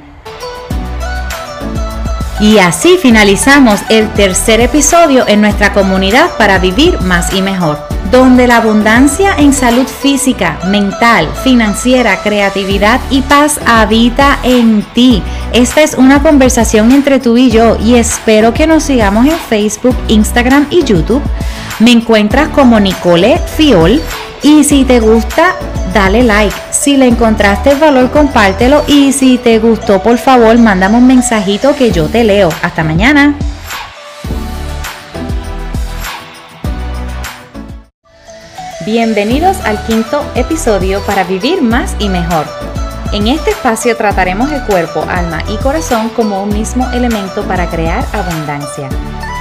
Y 2.39 2.57
así 2.57 2.97
finalizamos 2.97 3.81
el 3.89 4.07
tercer 4.13 4.61
episodio 4.61 5.27
en 5.27 5.41
nuestra 5.41 5.73
comunidad 5.73 6.31
para 6.37 6.57
vivir 6.57 6.99
más 7.01 7.33
y 7.33 7.41
mejor 7.41 7.98
donde 8.11 8.47
la 8.47 8.57
abundancia 8.57 9.35
en 9.37 9.53
salud 9.53 9.85
física, 9.85 10.59
mental, 10.67 11.27
financiera, 11.43 12.21
creatividad 12.21 12.99
y 13.09 13.21
paz 13.21 13.59
habita 13.65 14.39
en 14.43 14.83
ti. 14.93 15.21
Esta 15.53 15.81
es 15.81 15.95
una 15.95 16.21
conversación 16.21 16.91
entre 16.91 17.19
tú 17.19 17.37
y 17.37 17.51
yo 17.51 17.77
y 17.83 17.95
espero 17.95 18.53
que 18.53 18.67
nos 18.67 18.83
sigamos 18.83 19.25
en 19.25 19.37
Facebook, 19.37 19.95
Instagram 20.07 20.67
y 20.69 20.83
YouTube. 20.83 21.21
Me 21.79 21.91
encuentras 21.91 22.49
como 22.49 22.79
Nicole 22.79 23.39
Fiol 23.55 24.01
Y 24.41 24.63
si 24.63 24.85
te 24.85 24.99
gusta, 24.99 25.55
dale 25.93 26.23
like. 26.23 26.55
Si 26.71 26.97
le 26.97 27.07
encontraste 27.07 27.75
valor, 27.75 28.09
compártelo. 28.11 28.83
Y 28.87 29.11
si 29.11 29.37
te 29.37 29.59
gustó, 29.59 30.01
por 30.01 30.17
favor, 30.17 30.57
mándame 30.57 30.97
un 30.97 31.07
mensajito 31.07 31.75
que 31.75 31.91
yo 31.91 32.07
te 32.07 32.23
leo. 32.23 32.49
Hasta 32.61 32.83
mañana. 32.83 33.35
Bienvenidos 38.91 39.59
al 39.65 39.77
quinto 39.85 40.19
episodio 40.33 40.99
para 41.05 41.23
vivir 41.23 41.61
más 41.61 41.95
y 41.99 42.09
mejor. 42.09 42.47
En 43.13 43.27
este 43.27 43.51
espacio 43.51 43.95
trataremos 43.95 44.51
el 44.51 44.63
cuerpo, 44.63 45.05
alma 45.07 45.43
y 45.47 45.57
corazón 45.57 46.09
como 46.09 46.41
un 46.41 46.49
mismo 46.49 46.89
elemento 46.91 47.43
para 47.43 47.69
crear 47.69 48.03
abundancia. 48.13 48.89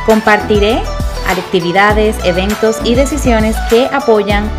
Compartiré 0.05 0.83
actividades, 1.27 2.15
eventos 2.27 2.77
y 2.85 2.95
decisiones 2.95 3.57
que 3.71 3.87
apoyan 3.87 4.51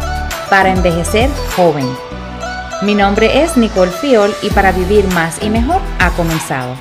para 0.50 0.72
envejecer 0.72 1.29
joven. 1.55 1.86
Mi 2.81 2.96
nombre 2.96 3.43
es 3.43 3.58
Nicole 3.58 3.91
Fiol 3.91 4.34
y 4.41 4.50
para 4.50 4.72
vivir 4.72 5.05
más 5.13 5.38
y 5.43 5.51
mejor 5.51 5.81
ha 6.00 6.10
comenzado. 6.17 6.74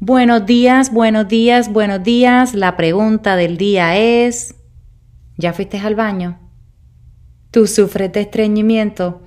Buenos 0.00 0.44
días, 0.44 0.92
buenos 0.92 1.28
días, 1.28 1.72
buenos 1.72 2.02
días. 2.02 2.52
La 2.52 2.76
pregunta 2.76 3.36
del 3.36 3.58
día 3.58 3.96
es, 3.96 4.56
¿ya 5.36 5.52
fuiste 5.52 5.78
al 5.78 5.94
baño? 5.94 6.43
¿Tú 7.54 7.68
sufres 7.68 8.10
de 8.12 8.22
estreñimiento? 8.22 9.20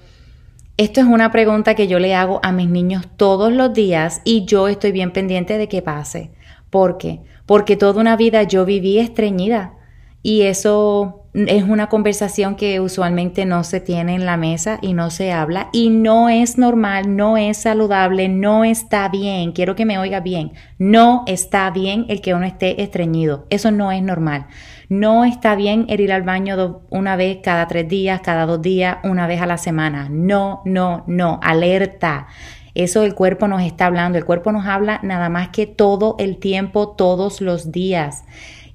Esto 0.76 1.00
es 1.00 1.06
una 1.06 1.32
pregunta 1.32 1.76
que 1.76 1.88
yo 1.88 1.98
le 1.98 2.14
hago 2.14 2.42
a 2.44 2.52
mis 2.52 2.68
niños 2.68 3.08
todos 3.16 3.54
los 3.54 3.74
días 3.74 4.22
y 4.26 4.44
yo 4.44 4.68
estoy 4.68 4.92
bien 4.92 5.14
pendiente 5.14 5.58
de 5.58 5.70
que 5.70 5.82
pase. 5.82 6.32
¿Por 6.70 6.98
qué? 6.98 7.22
Porque 7.46 7.78
toda 7.78 8.02
una 8.02 8.18
vida 8.18 8.44
yo 8.44 8.66
viví 8.66 9.00
estreñida 9.00 9.76
y 10.24 10.42
eso 10.42 11.27
es 11.46 11.64
una 11.64 11.88
conversación 11.88 12.56
que 12.56 12.80
usualmente 12.80 13.46
no 13.46 13.64
se 13.64 13.80
tiene 13.80 14.16
en 14.16 14.26
la 14.26 14.38
mesa 14.38 14.80
y 14.82 14.94
no 14.94 15.12
se 15.12 15.32
habla 15.32 15.70
y 15.72 15.92
no 15.92 16.30
es 16.30 16.58
normal, 16.58 17.16
no 17.16 17.38
es 17.38 17.58
saludable, 17.58 18.28
no 18.28 18.64
está 18.64 19.08
bien. 19.10 19.52
Quiero 19.52 19.76
que 19.76 19.86
me 19.86 20.00
oiga 20.00 20.20
bien. 20.20 20.54
No 20.80 21.24
está 21.28 21.70
bien 21.70 22.06
el 22.10 22.22
que 22.22 22.34
uno 22.34 22.46
esté 22.48 22.82
estreñido. 22.82 23.46
Eso 23.52 23.70
no 23.70 23.92
es 23.92 24.02
normal. 24.02 24.48
No 24.90 25.26
está 25.26 25.56
bien 25.56 25.86
el 25.90 26.00
ir 26.00 26.12
al 26.12 26.24
baño 26.24 26.82
una 26.90 27.16
vez 27.16 27.40
cada 27.44 27.68
tres 27.68 27.88
días, 27.88 28.22
cada 28.22 28.48
dos 28.48 28.62
días, 28.62 28.98
una 29.04 29.28
vez 29.28 29.40
a 29.40 29.46
la 29.46 29.60
semana. 29.60 30.08
No, 30.10 30.64
no, 30.66 31.04
no. 31.06 31.40
Alerta. 31.44 32.28
Eso 32.74 33.04
el 33.04 33.14
cuerpo 33.14 33.48
nos 33.48 33.62
está 33.62 33.86
hablando. 33.86 34.18
El 34.18 34.26
cuerpo 34.26 34.52
nos 34.52 34.66
habla 34.66 35.00
nada 35.04 35.30
más 35.30 35.50
que 35.50 35.68
todo 35.68 36.16
el 36.18 36.38
tiempo, 36.38 36.90
todos 36.90 37.42
los 37.42 37.72
días. 37.72 38.24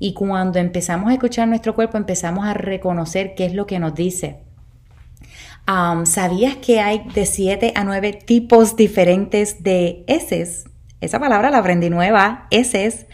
Y 0.04 0.14
cuando 0.14 0.58
empezamos 0.58 1.10
a 1.10 1.12
escuchar 1.12 1.46
nuestro 1.46 1.76
cuerpo, 1.76 1.96
empezamos 1.96 2.44
a 2.44 2.54
reconocer 2.54 3.36
qué 3.36 3.46
es 3.46 3.54
lo 3.54 3.68
que 3.68 3.78
nos 3.78 3.94
dice. 3.94 4.40
¿Sabías 6.06 6.56
que 6.56 6.80
hay 6.80 7.04
de 7.14 7.24
7 7.24 7.72
a 7.76 7.84
9 7.84 8.12
tipos 8.26 8.74
diferentes 8.74 9.62
de 9.62 10.02
heces? 10.08 10.64
Esa 11.00 11.20
palabra 11.20 11.52
la 11.52 11.58
aprendí 11.58 11.88
nueva, 11.88 12.48
heces. 12.50 13.06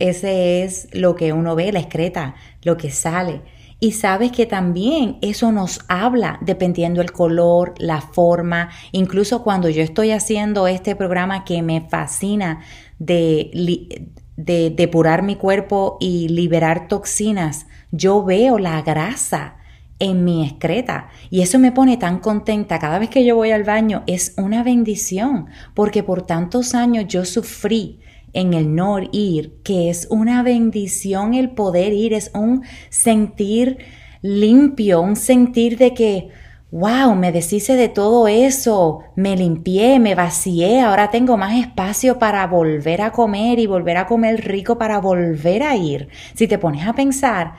ese 0.00 0.64
es 0.64 0.88
lo 0.92 1.14
que 1.14 1.32
uno 1.32 1.54
ve, 1.54 1.70
la 1.70 1.78
excreta, 1.78 2.34
lo 2.64 2.76
que 2.76 2.90
sale. 2.90 3.42
Y 3.78 3.92
sabes 3.92 4.32
que 4.32 4.46
también 4.46 5.18
eso 5.22 5.52
nos 5.52 5.78
habla 5.86 6.40
dependiendo 6.40 7.00
el 7.00 7.12
color, 7.12 7.74
la 7.78 8.00
forma, 8.00 8.70
incluso 8.90 9.44
cuando 9.44 9.68
yo 9.68 9.84
estoy 9.84 10.10
haciendo 10.10 10.66
este 10.66 10.96
programa 10.96 11.44
que 11.44 11.62
me 11.62 11.82
fascina 11.88 12.62
de 12.98 14.08
de 14.36 14.70
depurar 14.70 15.22
mi 15.22 15.36
cuerpo 15.36 15.96
y 16.00 16.28
liberar 16.28 16.88
toxinas, 16.88 17.66
yo 17.90 18.24
veo 18.24 18.58
la 18.58 18.82
grasa 18.82 19.56
en 19.98 20.24
mi 20.24 20.46
excreta. 20.46 21.08
Y 21.30 21.40
eso 21.40 21.58
me 21.58 21.72
pone 21.72 21.96
tan 21.96 22.18
contenta. 22.18 22.78
Cada 22.78 22.98
vez 22.98 23.08
que 23.08 23.24
yo 23.24 23.36
voy 23.36 23.50
al 23.50 23.64
baño 23.64 24.02
es 24.06 24.34
una 24.36 24.62
bendición 24.62 25.46
porque 25.74 26.02
por 26.02 26.22
tantos 26.22 26.74
años 26.74 27.06
yo 27.08 27.24
sufrí 27.24 28.00
en 28.32 28.52
el 28.52 28.74
no 28.74 28.98
ir 29.12 29.54
que 29.62 29.88
es 29.88 30.06
una 30.10 30.42
bendición 30.42 31.34
el 31.34 31.50
poder 31.50 31.92
ir. 31.92 32.12
Es 32.12 32.30
un 32.34 32.62
sentir 32.90 33.78
limpio 34.22 35.00
un 35.00 35.14
sentir 35.16 35.78
de 35.78 35.94
que 35.94 36.30
wow, 36.70 37.14
me 37.14 37.32
deshice 37.32 37.76
de 37.76 37.88
todo 37.88 38.28
eso, 38.28 39.00
me 39.14 39.36
limpié, 39.36 39.98
me 39.98 40.14
vacié, 40.14 40.80
ahora 40.80 41.10
tengo 41.10 41.36
más 41.36 41.56
espacio 41.58 42.18
para 42.18 42.46
volver 42.46 43.02
a 43.02 43.12
comer 43.12 43.58
y 43.58 43.66
volver 43.66 43.96
a 43.96 44.06
comer 44.06 44.44
rico 44.44 44.76
para 44.76 45.00
volver 45.00 45.62
a 45.62 45.76
ir. 45.76 46.08
Si 46.34 46.48
te 46.48 46.58
pones 46.58 46.86
a 46.86 46.92
pensar, 46.92 47.54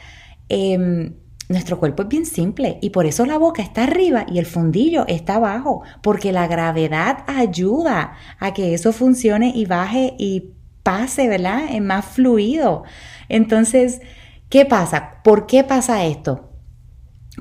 em, 0.50 1.16
nuestro 1.50 1.80
cuerpo 1.80 2.04
es 2.04 2.10
bien 2.10 2.26
simple 2.26 2.78
y 2.82 2.90
por 2.90 3.06
eso 3.06 3.26
la 3.26 3.38
boca 3.38 3.62
está 3.62 3.84
arriba 3.84 4.26
y 4.30 4.40
el 4.40 4.46
fundillo 4.46 5.06
está 5.08 5.36
abajo, 5.36 5.84
porque 6.02 6.34
la 6.34 6.48
gravedad 6.48 7.24
ayuda 7.28 8.14
a 8.40 8.54
que 8.54 8.74
eso 8.74 8.92
funcione 8.92 9.54
y 9.56 9.66
baje 9.66 10.16
y 10.18 10.52
pase, 10.84 11.28
¿verdad? 11.30 11.66
Es 11.72 11.82
más 11.82 12.06
fluido. 12.06 12.84
Entonces, 13.30 14.02
¿qué 14.50 14.66
pasa? 14.66 15.22
¿Por 15.24 15.48
qué 15.48 15.64
pasa 15.64 16.06
esto? 16.06 16.47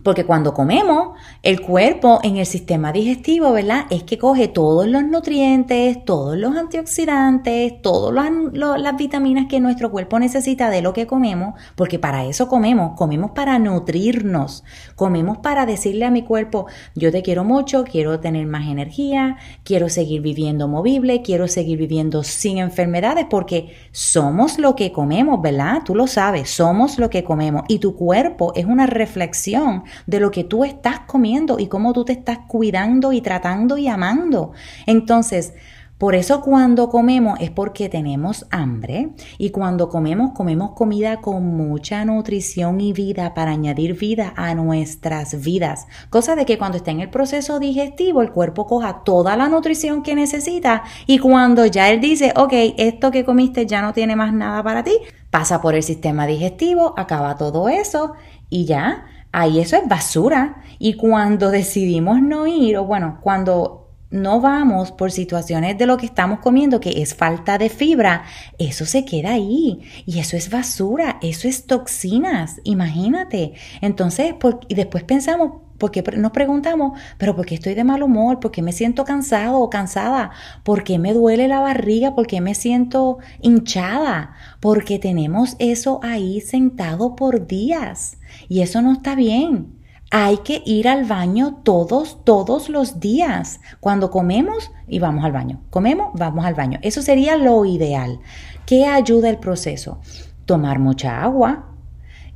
Porque 0.06 0.24
cuando 0.24 0.54
comemos, 0.54 1.18
el 1.42 1.60
cuerpo 1.60 2.20
en 2.22 2.36
el 2.36 2.46
sistema 2.46 2.92
digestivo, 2.92 3.50
¿verdad? 3.50 3.86
Es 3.90 4.04
que 4.04 4.18
coge 4.18 4.46
todos 4.46 4.86
los 4.86 5.02
nutrientes, 5.02 6.04
todos 6.04 6.36
los 6.36 6.54
antioxidantes, 6.54 7.82
todas 7.82 8.30
las 8.54 8.96
vitaminas 8.96 9.46
que 9.48 9.58
nuestro 9.58 9.90
cuerpo 9.90 10.20
necesita 10.20 10.70
de 10.70 10.80
lo 10.80 10.92
que 10.92 11.08
comemos, 11.08 11.60
porque 11.74 11.98
para 11.98 12.24
eso 12.24 12.46
comemos, 12.46 12.92
comemos 12.96 13.32
para 13.32 13.58
nutrirnos, 13.58 14.62
comemos 14.94 15.38
para 15.38 15.66
decirle 15.66 16.04
a 16.04 16.12
mi 16.12 16.22
cuerpo, 16.22 16.66
yo 16.94 17.10
te 17.10 17.22
quiero 17.22 17.42
mucho, 17.42 17.82
quiero 17.82 18.20
tener 18.20 18.46
más 18.46 18.68
energía, 18.68 19.38
quiero 19.64 19.88
seguir 19.88 20.20
viviendo 20.20 20.68
movible, 20.68 21.22
quiero 21.22 21.48
seguir 21.48 21.78
viviendo 21.78 22.22
sin 22.22 22.58
enfermedades, 22.58 23.26
porque 23.28 23.74
somos 23.90 24.60
lo 24.60 24.76
que 24.76 24.92
comemos, 24.92 25.42
¿verdad? 25.42 25.82
Tú 25.84 25.96
lo 25.96 26.06
sabes, 26.06 26.48
somos 26.48 26.96
lo 27.00 27.10
que 27.10 27.24
comemos 27.24 27.64
y 27.66 27.80
tu 27.80 27.96
cuerpo 27.96 28.52
es 28.54 28.66
una 28.66 28.86
reflexión 28.86 29.82
de 30.06 30.20
lo 30.20 30.30
que 30.30 30.44
tú 30.44 30.64
estás 30.64 31.00
comiendo 31.00 31.58
y 31.58 31.68
cómo 31.68 31.92
tú 31.92 32.04
te 32.04 32.12
estás 32.12 32.38
cuidando 32.46 33.12
y 33.12 33.20
tratando 33.20 33.78
y 33.78 33.88
amando. 33.88 34.52
Entonces, 34.86 35.54
por 35.98 36.14
eso 36.14 36.42
cuando 36.42 36.90
comemos 36.90 37.40
es 37.40 37.50
porque 37.50 37.88
tenemos 37.88 38.44
hambre 38.50 39.12
y 39.38 39.48
cuando 39.48 39.88
comemos 39.88 40.32
comemos 40.32 40.72
comida 40.72 41.22
con 41.22 41.56
mucha 41.56 42.04
nutrición 42.04 42.82
y 42.82 42.92
vida 42.92 43.32
para 43.32 43.52
añadir 43.52 43.98
vida 43.98 44.34
a 44.36 44.54
nuestras 44.54 45.42
vidas. 45.42 45.86
Cosa 46.10 46.36
de 46.36 46.44
que 46.44 46.58
cuando 46.58 46.76
está 46.76 46.90
en 46.90 47.00
el 47.00 47.08
proceso 47.08 47.58
digestivo 47.60 48.20
el 48.20 48.30
cuerpo 48.30 48.66
coja 48.66 49.04
toda 49.04 49.38
la 49.38 49.48
nutrición 49.48 50.02
que 50.02 50.14
necesita 50.14 50.82
y 51.06 51.18
cuando 51.18 51.64
ya 51.64 51.88
él 51.88 51.98
dice, 52.02 52.34
ok, 52.36 52.52
esto 52.76 53.10
que 53.10 53.24
comiste 53.24 53.64
ya 53.64 53.80
no 53.80 53.94
tiene 53.94 54.16
más 54.16 54.34
nada 54.34 54.62
para 54.62 54.84
ti, 54.84 54.98
pasa 55.30 55.62
por 55.62 55.74
el 55.74 55.82
sistema 55.82 56.26
digestivo, 56.26 56.92
acaba 56.98 57.36
todo 57.36 57.70
eso 57.70 58.12
y 58.50 58.66
ya 58.66 59.06
ahí 59.36 59.60
eso 59.60 59.76
es 59.76 59.86
basura. 59.86 60.62
Y 60.78 60.94
cuando 60.94 61.50
decidimos 61.50 62.22
no 62.22 62.46
ir, 62.46 62.78
o 62.78 62.84
bueno, 62.84 63.18
cuando 63.22 63.85
no 64.10 64.40
vamos 64.40 64.92
por 64.92 65.10
situaciones 65.10 65.76
de 65.78 65.86
lo 65.86 65.96
que 65.96 66.06
estamos 66.06 66.38
comiendo, 66.40 66.80
que 66.80 67.02
es 67.02 67.14
falta 67.14 67.58
de 67.58 67.68
fibra, 67.68 68.24
eso 68.58 68.86
se 68.86 69.04
queda 69.04 69.32
ahí. 69.32 69.80
Y 70.06 70.20
eso 70.20 70.36
es 70.36 70.50
basura, 70.50 71.18
eso 71.22 71.48
es 71.48 71.66
toxinas, 71.66 72.60
imagínate. 72.64 73.54
Entonces, 73.80 74.34
y 74.68 74.74
después 74.74 75.04
pensamos, 75.04 75.62
porque 75.78 76.02
nos 76.16 76.32
preguntamos, 76.32 76.98
pero 77.18 77.36
¿por 77.36 77.46
qué 77.46 77.56
estoy 77.56 77.74
de 77.74 77.84
mal 77.84 78.02
humor? 78.02 78.40
¿Por 78.40 78.50
qué 78.50 78.62
me 78.62 78.72
siento 78.72 79.04
cansado 79.04 79.60
o 79.60 79.70
cansada? 79.70 80.30
¿Por 80.62 80.84
qué 80.84 80.98
me 80.98 81.12
duele 81.12 81.48
la 81.48 81.60
barriga? 81.60 82.14
¿Por 82.14 82.26
qué 82.26 82.40
me 82.40 82.54
siento 82.54 83.18
hinchada? 83.42 84.34
Porque 84.60 84.98
tenemos 84.98 85.56
eso 85.58 86.00
ahí 86.02 86.40
sentado 86.40 87.16
por 87.16 87.46
días 87.46 88.18
y 88.48 88.60
eso 88.60 88.80
no 88.82 88.92
está 88.92 89.14
bien. 89.14 89.76
Hay 90.10 90.38
que 90.38 90.62
ir 90.64 90.88
al 90.88 91.04
baño 91.04 91.60
todos, 91.64 92.24
todos 92.24 92.68
los 92.68 93.00
días. 93.00 93.60
Cuando 93.80 94.10
comemos 94.10 94.70
y 94.86 94.98
vamos 94.98 95.24
al 95.24 95.32
baño. 95.32 95.62
Comemos, 95.70 96.10
vamos 96.14 96.44
al 96.44 96.54
baño. 96.54 96.78
Eso 96.82 97.02
sería 97.02 97.36
lo 97.36 97.64
ideal. 97.64 98.20
¿Qué 98.66 98.86
ayuda 98.86 99.28
el 99.28 99.38
proceso? 99.38 100.00
Tomar 100.44 100.78
mucha 100.78 101.22
agua, 101.22 101.72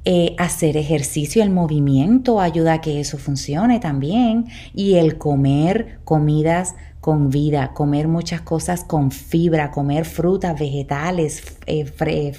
eh, 0.05 0.35
hacer 0.39 0.77
ejercicio, 0.77 1.43
el 1.43 1.51
movimiento 1.51 2.41
ayuda 2.41 2.75
a 2.75 2.81
que 2.81 3.01
eso 3.01 3.19
funcione 3.19 3.79
también. 3.79 4.47
Y 4.75 4.95
el 4.95 5.17
comer 5.17 6.01
comidas 6.05 6.75
con 7.01 7.31
vida, 7.31 7.73
comer 7.73 8.09
muchas 8.09 8.41
cosas 8.41 8.85
con 8.85 9.11
fibra, 9.11 9.71
comer 9.71 10.05
frutas, 10.05 10.59
vegetales, 10.59 11.57
eh, 11.67 12.33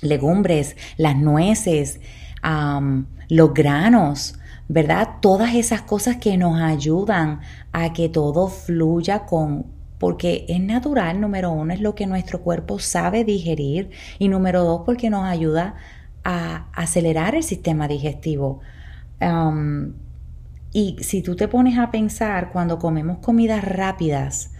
legumbres, 0.00 0.76
las 0.96 1.16
nueces, 1.16 2.00
los 3.28 3.54
granos, 3.54 4.37
¿verdad? 4.68 5.16
Todas 5.20 5.54
esas 5.54 5.82
cosas 5.82 6.16
que 6.16 6.36
nos 6.36 6.60
ayudan 6.60 7.40
a 7.72 7.92
que 7.92 8.08
todo 8.08 8.48
fluya 8.48 9.24
con, 9.24 9.66
porque 9.98 10.44
es 10.48 10.60
natural, 10.60 11.20
número 11.20 11.50
uno, 11.50 11.72
es 11.72 11.80
lo 11.80 11.94
que 11.94 12.06
nuestro 12.06 12.42
cuerpo 12.42 12.78
sabe 12.78 13.24
digerir 13.24 13.90
y 14.18 14.28
número 14.28 14.64
dos, 14.64 14.82
porque 14.84 15.10
nos 15.10 15.24
ayuda 15.24 15.74
a 16.22 16.68
acelerar 16.74 17.34
el 17.34 17.42
sistema 17.42 17.88
digestivo. 17.88 18.60
Um, 19.20 19.94
y 20.72 20.96
si 21.00 21.22
tú 21.22 21.34
te 21.34 21.48
pones 21.48 21.78
a 21.78 21.90
pensar 21.90 22.50
cuando 22.52 22.78
comemos 22.78 23.18
comidas 23.18 23.64
rápidas, 23.64 24.52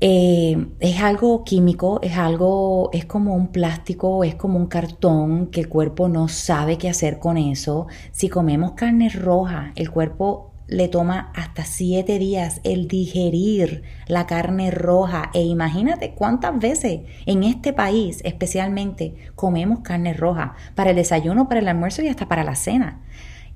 eh, 0.00 0.66
es 0.80 1.00
algo 1.00 1.44
químico, 1.44 2.00
es 2.02 2.16
algo, 2.16 2.90
es 2.92 3.04
como 3.04 3.34
un 3.34 3.48
plástico, 3.48 4.24
es 4.24 4.34
como 4.34 4.58
un 4.58 4.66
cartón 4.66 5.48
que 5.48 5.60
el 5.60 5.68
cuerpo 5.68 6.08
no 6.08 6.28
sabe 6.28 6.78
qué 6.78 6.88
hacer 6.88 7.18
con 7.18 7.36
eso. 7.36 7.86
Si 8.12 8.28
comemos 8.28 8.72
carne 8.72 9.10
roja, 9.10 9.72
el 9.76 9.90
cuerpo 9.90 10.50
le 10.70 10.88
toma 10.88 11.32
hasta 11.34 11.64
siete 11.64 12.18
días 12.18 12.60
el 12.62 12.88
digerir 12.88 13.82
la 14.06 14.26
carne 14.26 14.70
roja. 14.70 15.30
E 15.34 15.42
imagínate 15.42 16.14
cuántas 16.14 16.58
veces 16.58 17.00
en 17.26 17.42
este 17.42 17.72
país 17.72 18.22
especialmente 18.24 19.16
comemos 19.34 19.80
carne 19.80 20.14
roja 20.14 20.54
para 20.76 20.90
el 20.90 20.96
desayuno, 20.96 21.48
para 21.48 21.60
el 21.60 21.68
almuerzo 21.68 22.02
y 22.02 22.08
hasta 22.08 22.28
para 22.28 22.44
la 22.44 22.54
cena. 22.54 23.02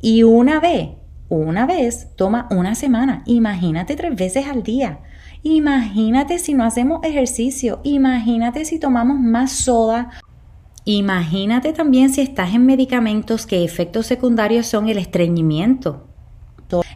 Y 0.00 0.24
una 0.24 0.60
vez, 0.60 0.90
una 1.28 1.64
vez 1.64 2.08
toma 2.16 2.48
una 2.50 2.74
semana. 2.74 3.22
Imagínate 3.26 3.96
tres 3.96 4.14
veces 4.14 4.46
al 4.46 4.62
día. 4.62 5.00
Imagínate 5.44 6.38
si 6.38 6.54
no 6.54 6.64
hacemos 6.64 7.04
ejercicio. 7.04 7.80
Imagínate 7.84 8.64
si 8.64 8.78
tomamos 8.78 9.20
más 9.20 9.52
soda. 9.52 10.10
Imagínate 10.86 11.74
también 11.74 12.08
si 12.10 12.22
estás 12.22 12.54
en 12.54 12.64
medicamentos 12.64 13.46
que 13.46 13.62
efectos 13.62 14.06
secundarios 14.06 14.66
son 14.66 14.88
el 14.88 14.96
estreñimiento. 14.96 16.08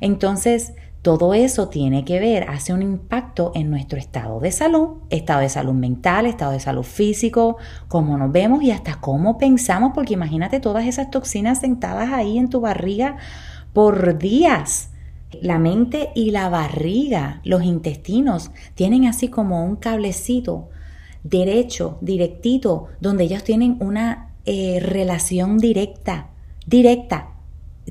Entonces, 0.00 0.72
todo 1.02 1.34
eso 1.34 1.68
tiene 1.68 2.06
que 2.06 2.18
ver, 2.20 2.48
hace 2.48 2.72
un 2.72 2.82
impacto 2.82 3.52
en 3.54 3.70
nuestro 3.70 3.98
estado 3.98 4.40
de 4.40 4.50
salud, 4.50 5.02
estado 5.10 5.40
de 5.40 5.48
salud 5.50 5.74
mental, 5.74 6.26
estado 6.26 6.52
de 6.52 6.60
salud 6.60 6.82
físico, 6.82 7.58
cómo 7.86 8.16
nos 8.16 8.32
vemos 8.32 8.62
y 8.62 8.70
hasta 8.70 8.98
cómo 8.98 9.36
pensamos, 9.36 9.92
porque 9.94 10.14
imagínate 10.14 10.58
todas 10.58 10.86
esas 10.86 11.10
toxinas 11.10 11.60
sentadas 11.60 12.12
ahí 12.12 12.38
en 12.38 12.48
tu 12.48 12.60
barriga 12.60 13.18
por 13.74 14.18
días. 14.18 14.90
La 15.42 15.58
mente 15.58 16.11
y 16.14 16.30
la 16.30 16.49
barriga, 16.49 17.40
los 17.44 17.62
intestinos, 17.62 18.50
tienen 18.75 19.06
así 19.06 19.28
como 19.28 19.64
un 19.64 19.76
cablecito 19.76 20.70
derecho, 21.23 21.99
directito, 22.00 22.87
donde 23.00 23.25
ellos 23.25 23.44
tienen 23.44 23.76
una 23.80 24.30
eh, 24.47 24.80
relación 24.80 25.58
directa, 25.58 26.28
directa, 26.66 27.28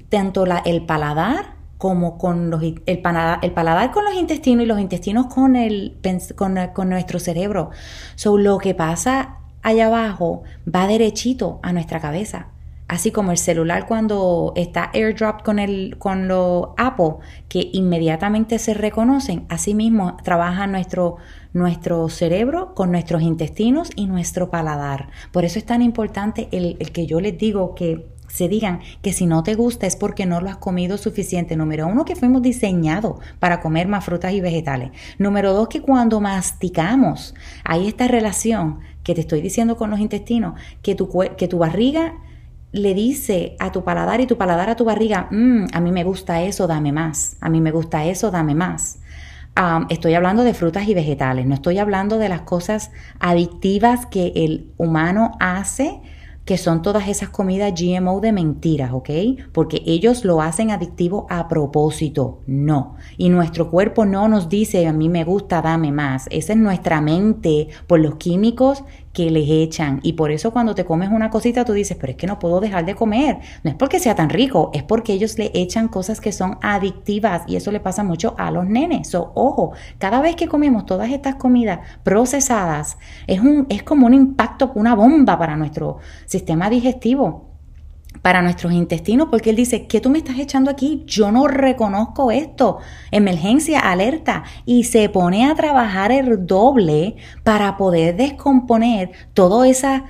tanto 0.10 0.46
el 0.66 0.86
paladar 0.86 1.58
como 1.78 2.18
con 2.18 2.50
los, 2.50 2.64
el, 2.64 3.00
paladar, 3.02 3.92
con 3.92 4.06
los 4.06 4.16
intestinos 4.16 4.64
y 4.64 4.68
los 4.68 4.80
intestinos 4.80 5.28
con, 5.28 5.56
el, 5.56 5.98
con, 6.36 6.90
nuestro 6.90 7.20
cerebro. 7.20 7.70
So, 8.16 8.38
lo 8.38 8.58
que 8.58 8.74
pasa 8.74 9.38
allá 9.62 9.88
abajo 9.88 10.44
va 10.68 10.88
derechito 10.88 11.60
a 11.62 11.74
nuestra 11.74 12.00
cabeza. 12.00 12.48
Así 12.88 13.12
como 13.12 13.32
el 13.32 13.38
celular 13.38 13.86
cuando 13.86 14.54
está 14.56 14.92
airdrop 14.94 15.44
con, 15.44 15.60
el, 15.60 15.98
con 15.98 16.28
los 16.28 16.70
Apple, 16.78 17.16
que 17.50 17.70
inmediatamente 17.74 18.60
se 18.60 18.74
reconocen, 18.74 19.46
así 19.50 19.74
mismo 19.74 20.16
trabaja 20.24 20.68
nuestro, 20.68 21.18
nuestro 21.54 22.08
cerebro 22.08 22.74
con 22.76 22.92
nuestros 22.92 23.22
intestinos 23.22 23.90
y 23.96 24.06
nuestro 24.06 24.50
paladar. 24.50 25.10
Por 25.34 25.44
eso 25.44 25.60
es 25.60 25.66
tan 25.66 25.82
importante 25.82 26.48
el, 26.52 26.78
el 26.80 26.92
que 26.94 27.06
yo 27.06 27.20
les 27.20 27.38
digo 27.38 27.76
que 27.76 28.08
se 28.28 28.48
digan 28.48 28.82
que 29.02 29.14
si 29.14 29.26
no 29.26 29.44
te 29.44 29.56
gusta 29.56 29.88
es 29.88 29.96
porque 29.96 30.26
no 30.26 30.40
lo 30.42 30.50
has 30.50 30.58
comido 30.58 30.98
suficiente. 30.98 31.56
Número 31.56 31.88
uno, 31.88 32.06
que 32.06 32.16
fuimos 32.16 32.42
diseñados 32.42 33.20
para 33.40 33.60
comer 33.60 33.88
más 33.88 34.06
frutas 34.06 34.34
y 34.34 34.42
vegetales. 34.42 34.92
Número 35.18 35.54
dos, 35.54 35.68
que 35.68 35.82
cuando 35.82 36.22
masticamos, 36.22 37.34
hay 37.64 37.88
esta 37.88 38.08
relación 38.08 38.80
que 39.04 39.16
te 39.16 39.22
estoy 39.22 39.42
diciendo 39.42 39.78
con 39.78 39.90
los 39.90 40.00
intestinos, 40.00 40.60
que 40.82 40.96
tu, 40.96 41.10
que 41.38 41.48
tu 41.48 41.58
barriga 41.58 42.16
le 42.72 42.94
dice 42.94 43.56
a 43.60 43.72
tu 43.72 43.84
paladar 43.84 44.22
y 44.22 44.28
tu 44.28 44.38
paladar 44.38 44.70
a 44.70 44.76
tu 44.76 44.86
barriga, 44.86 45.28
mm, 45.32 45.68
a 45.74 45.80
mí 45.80 45.92
me 45.92 46.04
gusta 46.04 46.42
eso, 46.42 46.68
dame 46.68 46.92
más, 46.92 47.38
a 47.42 47.50
mí 47.50 47.62
me 47.62 47.72
gusta 47.72 48.06
eso, 48.06 48.32
dame 48.32 48.56
más. 48.56 49.00
estoy 49.90 50.14
hablando 50.14 50.44
de 50.44 50.54
frutas 50.54 50.88
y 50.88 50.94
vegetales, 50.94 51.48
no 51.48 51.56
estoy 51.56 51.80
hablando 51.80 52.20
de 52.20 52.30
las 52.30 52.42
cosas 52.42 52.92
adictivas 53.20 54.06
que 54.06 54.32
el 54.36 54.72
humano 54.78 55.32
hace 55.40 56.00
que 56.48 56.58
son 56.58 56.82
todas 56.82 57.10
esas 57.10 57.28
comidas 57.28 57.74
GMO 57.78 58.22
de 58.22 58.32
mentiras, 58.32 58.92
¿ok? 58.94 59.10
Porque 59.52 59.84
ellos 59.86 60.24
lo 60.24 60.42
hacen 60.42 60.72
adictivo 60.72 61.28
a 61.30 61.50
propósito, 61.50 62.40
no. 62.48 62.96
Y 63.18 63.28
nuestro 63.28 63.70
cuerpo 63.70 64.06
no 64.06 64.30
nos 64.30 64.48
dice, 64.48 64.88
a 64.88 64.94
mí 64.94 65.10
me 65.10 65.26
gusta, 65.26 65.62
dame 65.62 65.92
más. 65.92 66.28
Esa 66.32 66.54
es 66.54 66.60
nuestra 66.60 67.02
mente 67.02 67.68
por 67.86 68.00
los 68.00 68.16
químicos 68.16 68.86
que 69.18 69.32
les 69.32 69.50
echan. 69.50 70.00
Y 70.04 70.14
por 70.14 70.30
eso 70.30 70.52
cuando 70.52 70.76
te 70.76 70.86
comes 70.86 71.10
una 71.10 71.32
cosita 71.32 71.66
tú 71.66 71.74
dices, 71.74 71.98
pero 72.00 72.12
es 72.12 72.18
que 72.18 72.28
no 72.28 72.38
puedo 72.38 72.60
dejar 72.60 72.86
de 72.86 72.94
comer. 72.94 73.40
No 73.64 73.72
es 73.72 73.76
porque 73.76 74.00
sea 74.00 74.14
tan 74.14 74.30
rico, 74.30 74.70
es 74.76 74.84
porque 74.84 75.12
ellos 75.12 75.40
le 75.40 75.50
echan 75.56 75.88
cosas 75.88 76.22
que 76.22 76.32
son 76.32 76.60
adictivas 76.62 77.42
y 77.48 77.56
eso 77.56 77.72
le 77.72 77.80
pasa 77.80 78.04
mucho 78.04 78.36
a 78.38 78.52
los 78.52 78.68
nenes. 78.68 79.10
So, 79.10 79.32
ojo, 79.34 79.72
cada 79.98 80.22
vez 80.22 80.36
que 80.36 80.48
comemos 80.48 80.86
todas 80.86 81.10
estas 81.10 81.34
comidas 81.34 81.80
procesadas, 82.04 83.00
es, 83.26 83.40
un, 83.40 83.66
es 83.70 83.82
como 83.82 84.06
un 84.06 84.14
impacto, 84.14 84.72
una 84.76 84.94
bomba 84.94 85.40
para 85.40 85.56
nuestro 85.56 85.98
sistema 86.28 86.70
digestivo 86.70 87.47
para 88.22 88.42
nuestros 88.42 88.74
intestinos, 88.74 89.28
porque 89.30 89.50
él 89.50 89.56
dice, 89.56 89.88
¿qué 89.88 90.02
tú 90.02 90.10
me 90.10 90.18
estás 90.18 90.40
echando 90.40 90.70
aquí? 90.72 91.04
Yo 91.06 91.32
no 91.32 91.48
reconozco 91.48 92.32
esto. 92.32 92.80
Emergencia, 93.12 93.80
alerta. 93.80 94.44
Y 94.66 94.86
se 94.86 95.10
pone 95.10 95.46
a 95.46 95.56
trabajar 95.56 96.12
el 96.12 96.46
doble 96.46 97.16
para 97.44 97.78
poder 97.78 98.16
descomponer 98.16 99.12
todo 99.34 99.64
esa 99.64 100.06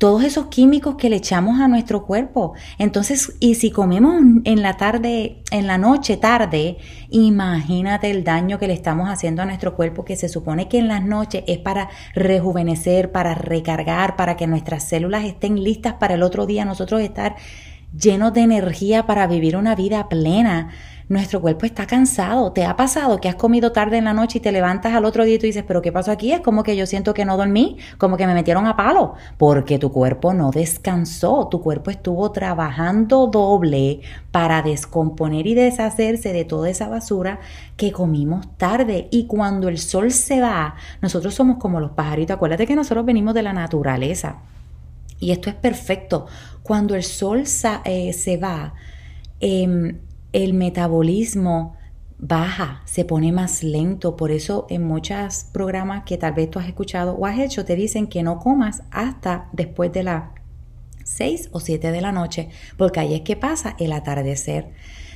todos 0.00 0.24
esos 0.24 0.46
químicos 0.46 0.94
que 0.96 1.10
le 1.10 1.16
echamos 1.16 1.60
a 1.60 1.68
nuestro 1.68 2.06
cuerpo. 2.06 2.54
Entonces, 2.78 3.34
y 3.38 3.56
si 3.56 3.70
comemos 3.70 4.14
en 4.44 4.62
la 4.62 4.78
tarde, 4.78 5.42
en 5.50 5.66
la 5.66 5.76
noche 5.76 6.16
tarde, 6.16 6.78
imagínate 7.10 8.10
el 8.10 8.24
daño 8.24 8.58
que 8.58 8.66
le 8.66 8.72
estamos 8.72 9.10
haciendo 9.10 9.42
a 9.42 9.44
nuestro 9.44 9.76
cuerpo, 9.76 10.06
que 10.06 10.16
se 10.16 10.30
supone 10.30 10.68
que 10.68 10.78
en 10.78 10.88
las 10.88 11.04
noches 11.04 11.44
es 11.46 11.58
para 11.58 11.90
rejuvenecer, 12.14 13.12
para 13.12 13.34
recargar, 13.34 14.16
para 14.16 14.38
que 14.38 14.46
nuestras 14.46 14.88
células 14.88 15.26
estén 15.26 15.62
listas 15.62 15.92
para 16.00 16.14
el 16.14 16.22
otro 16.22 16.46
día 16.46 16.64
nosotros 16.64 17.02
estar 17.02 17.36
llenos 17.94 18.32
de 18.32 18.40
energía 18.40 19.06
para 19.06 19.26
vivir 19.26 19.54
una 19.54 19.74
vida 19.74 20.08
plena 20.08 20.70
nuestro 21.10 21.40
cuerpo 21.40 21.66
está 21.66 21.88
cansado. 21.88 22.52
¿Te 22.52 22.64
ha 22.64 22.76
pasado 22.76 23.20
que 23.20 23.28
has 23.28 23.34
comido 23.34 23.72
tarde 23.72 23.98
en 23.98 24.04
la 24.04 24.12
noche 24.12 24.38
y 24.38 24.40
te 24.40 24.52
levantas 24.52 24.94
al 24.94 25.04
otro 25.04 25.24
día 25.24 25.34
y 25.34 25.38
tú 25.40 25.46
dices, 25.46 25.64
pero 25.66 25.82
¿qué 25.82 25.90
pasó 25.90 26.12
aquí? 26.12 26.30
Es 26.30 26.40
como 26.40 26.62
que 26.62 26.76
yo 26.76 26.86
siento 26.86 27.14
que 27.14 27.24
no 27.24 27.36
dormí, 27.36 27.78
como 27.98 28.16
que 28.16 28.28
me 28.28 28.34
metieron 28.34 28.68
a 28.68 28.76
palo, 28.76 29.14
porque 29.36 29.80
tu 29.80 29.90
cuerpo 29.90 30.32
no 30.34 30.52
descansó, 30.52 31.48
tu 31.48 31.60
cuerpo 31.60 31.90
estuvo 31.90 32.30
trabajando 32.30 33.26
doble 33.26 34.02
para 34.30 34.62
descomponer 34.62 35.48
y 35.48 35.54
deshacerse 35.54 36.32
de 36.32 36.44
toda 36.44 36.70
esa 36.70 36.88
basura 36.88 37.40
que 37.76 37.90
comimos 37.90 38.46
tarde. 38.56 39.08
Y 39.10 39.26
cuando 39.26 39.68
el 39.68 39.78
sol 39.78 40.12
se 40.12 40.40
va, 40.40 40.76
nosotros 41.02 41.34
somos 41.34 41.58
como 41.58 41.80
los 41.80 41.90
pajaritos. 41.90 42.36
Acuérdate 42.36 42.68
que 42.68 42.76
nosotros 42.76 43.04
venimos 43.04 43.34
de 43.34 43.42
la 43.42 43.52
naturaleza. 43.52 44.36
Y 45.18 45.32
esto 45.32 45.50
es 45.50 45.56
perfecto. 45.56 46.28
Cuando 46.62 46.94
el 46.94 47.02
sol 47.02 47.42
eh, 47.84 48.12
se 48.12 48.36
va, 48.36 48.74
eh, 49.40 49.96
el 50.32 50.54
metabolismo 50.54 51.76
baja, 52.18 52.82
se 52.84 53.04
pone 53.04 53.32
más 53.32 53.62
lento. 53.62 54.16
Por 54.16 54.30
eso 54.30 54.66
en 54.68 54.84
muchos 54.84 55.46
programas 55.52 56.04
que 56.04 56.18
tal 56.18 56.34
vez 56.34 56.50
tú 56.50 56.58
has 56.58 56.68
escuchado 56.68 57.14
o 57.14 57.26
has 57.26 57.38
hecho, 57.38 57.64
te 57.64 57.76
dicen 57.76 58.06
que 58.06 58.22
no 58.22 58.38
comas 58.38 58.82
hasta 58.90 59.48
después 59.52 59.92
de 59.92 60.04
las 60.04 60.24
6 61.04 61.48
o 61.52 61.60
7 61.60 61.90
de 61.90 62.00
la 62.00 62.12
noche, 62.12 62.50
porque 62.76 63.00
ahí 63.00 63.14
es 63.14 63.22
que 63.22 63.36
pasa 63.36 63.74
el 63.78 63.92
atardecer. 63.92 64.72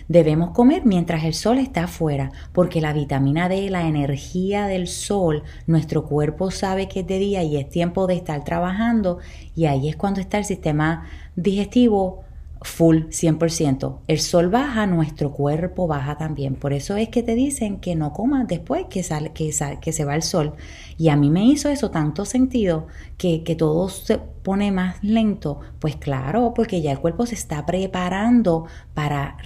Debemos 0.06 0.50
comer 0.50 0.84
mientras 0.84 1.24
el 1.24 1.32
sol 1.32 1.58
está 1.58 1.84
afuera, 1.84 2.30
porque 2.52 2.82
la 2.82 2.92
vitamina 2.92 3.48
D, 3.48 3.70
la 3.70 3.86
energía 3.86 4.66
del 4.66 4.86
sol, 4.86 5.44
nuestro 5.66 6.04
cuerpo 6.04 6.50
sabe 6.50 6.88
que 6.88 7.00
es 7.00 7.06
de 7.06 7.18
día 7.18 7.42
y 7.42 7.56
es 7.56 7.70
tiempo 7.70 8.06
de 8.06 8.14
estar 8.14 8.44
trabajando 8.44 9.18
y 9.54 9.64
ahí 9.64 9.88
es 9.88 9.96
cuando 9.96 10.20
está 10.20 10.36
el 10.36 10.44
sistema 10.44 11.06
digestivo 11.36 12.23
full 12.64 13.04
100%. 13.10 14.00
El 14.08 14.18
sol 14.18 14.48
baja, 14.48 14.86
nuestro 14.86 15.30
cuerpo 15.30 15.86
baja 15.86 16.16
también. 16.16 16.56
Por 16.56 16.72
eso 16.72 16.96
es 16.96 17.08
que 17.10 17.22
te 17.22 17.34
dicen 17.34 17.78
que 17.78 17.94
no 17.94 18.12
comas 18.12 18.48
después 18.48 18.86
que, 18.90 19.02
sale, 19.02 19.32
que, 19.32 19.50
que 19.80 19.92
se 19.92 20.04
va 20.04 20.16
el 20.16 20.22
sol. 20.22 20.54
Y 20.96 21.08
a 21.10 21.16
mí 21.16 21.30
me 21.30 21.44
hizo 21.44 21.68
eso 21.68 21.90
tanto 21.90 22.24
sentido 22.24 22.86
que, 23.18 23.44
que 23.44 23.54
todo 23.54 23.88
se 23.88 24.18
pone 24.18 24.72
más 24.72 25.02
lento. 25.02 25.60
Pues 25.78 25.96
claro, 25.96 26.52
porque 26.54 26.80
ya 26.82 26.92
el 26.92 27.00
cuerpo 27.00 27.26
se 27.26 27.34
está 27.34 27.66
preparando 27.66 28.66
para, 28.94 29.36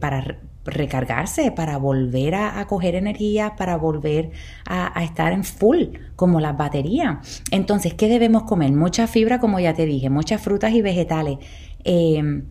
para 0.00 0.40
recargarse, 0.66 1.52
para 1.52 1.78
volver 1.78 2.34
a, 2.34 2.66
coger 2.66 2.94
energía, 2.94 3.54
para 3.56 3.76
volver 3.76 4.30
a, 4.66 5.02
estar 5.02 5.32
en 5.32 5.44
full, 5.44 5.84
como 6.16 6.40
las 6.40 6.56
baterías. 6.56 7.42
Entonces, 7.50 7.94
¿qué 7.94 8.08
debemos 8.08 8.44
comer? 8.44 8.72
Mucha 8.72 9.06
fibra, 9.06 9.38
como 9.38 9.60
ya 9.60 9.74
te 9.74 9.86
dije, 9.86 10.10
muchas 10.10 10.42
frutas 10.42 10.72
y 10.72 10.82
vegetales. 10.82 11.38
Em, 11.88 12.48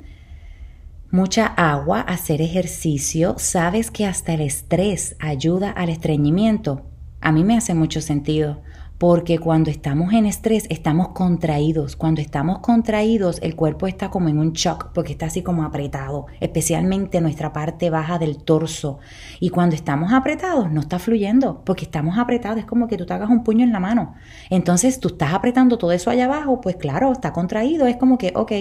mucha 1.12 1.46
agua, 1.46 2.00
hacer 2.00 2.42
ejercicio. 2.42 3.36
Sabes 3.38 3.92
que 3.92 4.06
hasta 4.06 4.34
el 4.34 4.40
estrés 4.40 5.18
ayuda 5.20 5.72
al 5.72 5.90
estreñimiento. 5.90 6.84
A 7.20 7.34
mí 7.34 7.44
me 7.44 7.58
hace 7.58 7.74
mucho 7.74 8.00
sentido 8.00 8.62
porque 8.98 9.40
cuando 9.40 9.70
estamos 9.70 10.14
en 10.14 10.26
estrés 10.26 10.68
estamos 10.70 11.10
contraídos. 11.10 11.98
Cuando 11.98 12.22
estamos 12.22 12.60
contraídos 12.60 13.40
el 13.42 13.58
cuerpo 13.58 13.88
está 13.88 14.10
como 14.10 14.30
en 14.30 14.40
un 14.40 14.54
shock 14.54 14.94
porque 14.94 15.12
está 15.12 15.26
así 15.26 15.42
como 15.44 15.66
apretado, 15.66 16.28
especialmente 16.40 17.20
nuestra 17.20 17.52
parte 17.52 17.90
baja 17.90 18.18
del 18.20 18.38
torso. 18.38 19.00
Y 19.42 19.50
cuando 19.50 19.76
estamos 19.76 20.14
apretados 20.14 20.72
no 20.72 20.80
está 20.80 20.98
fluyendo 20.98 21.62
porque 21.66 21.84
estamos 21.84 22.18
apretados. 22.18 22.60
Es 22.60 22.66
como 22.66 22.88
que 22.88 22.96
tú 22.96 23.06
te 23.06 23.14
hagas 23.14 23.30
un 23.30 23.44
puño 23.44 23.66
en 23.66 23.74
la 23.74 23.82
mano. 23.82 24.16
Entonces 24.50 25.02
tú 25.02 25.10
estás 25.10 25.34
apretando 25.34 25.78
todo 25.78 25.92
eso 25.92 26.10
allá 26.10 26.24
abajo, 26.24 26.62
pues 26.62 26.78
claro, 26.78 27.12
está 27.12 27.34
contraído. 27.34 27.86
Es 27.86 27.98
como 27.98 28.18
que, 28.18 28.32
ok, 28.34 28.52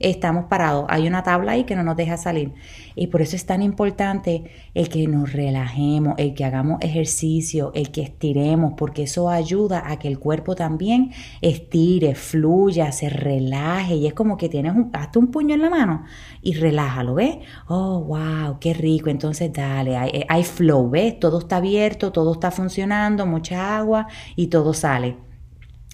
estamos 0.00 0.46
parados. 0.46 0.86
Hay 0.88 1.06
una 1.06 1.22
tabla 1.22 1.52
ahí 1.52 1.64
que 1.64 1.76
no 1.76 1.84
nos 1.84 1.96
deja 1.96 2.16
salir. 2.16 2.52
Y 2.96 3.06
por 3.08 3.22
eso 3.22 3.36
es 3.36 3.46
tan 3.46 3.62
importante 3.62 4.44
el 4.74 4.88
que 4.88 5.06
nos 5.06 5.32
relajemos, 5.32 6.14
el 6.18 6.34
que 6.34 6.44
hagamos 6.44 6.80
ejercicio, 6.80 7.70
el 7.74 7.90
que 7.90 8.02
estiremos, 8.02 8.74
porque 8.76 9.04
eso 9.04 9.28
ayuda 9.28 9.84
a 9.86 9.98
que 9.98 10.08
el 10.08 10.18
cuerpo 10.18 10.56
también 10.56 11.12
estire, 11.42 12.14
fluya, 12.14 12.90
se 12.92 13.10
relaje. 13.10 13.94
Y 13.94 14.06
es 14.06 14.14
como 14.14 14.36
que 14.36 14.48
tienes 14.48 14.74
un, 14.74 14.90
hasta 14.92 15.18
un 15.18 15.28
puño 15.30 15.54
en 15.54 15.62
la 15.62 15.70
mano 15.70 16.04
y 16.42 16.54
relájalo, 16.54 17.14
¿ves? 17.14 17.36
Oh, 17.68 18.00
wow, 18.00 18.58
qué 18.58 18.74
rico. 18.74 19.10
Entonces 19.10 19.52
dale, 19.52 19.96
hay, 19.96 20.24
hay 20.28 20.44
flow, 20.44 20.90
¿ves? 20.90 21.20
Todo 21.20 21.38
está 21.38 21.56
abierto, 21.56 22.10
todo 22.10 22.32
está 22.32 22.50
funcionando, 22.50 23.26
mucha 23.26 23.76
agua 23.76 24.08
y 24.34 24.48
todo 24.48 24.72
sale. 24.72 25.29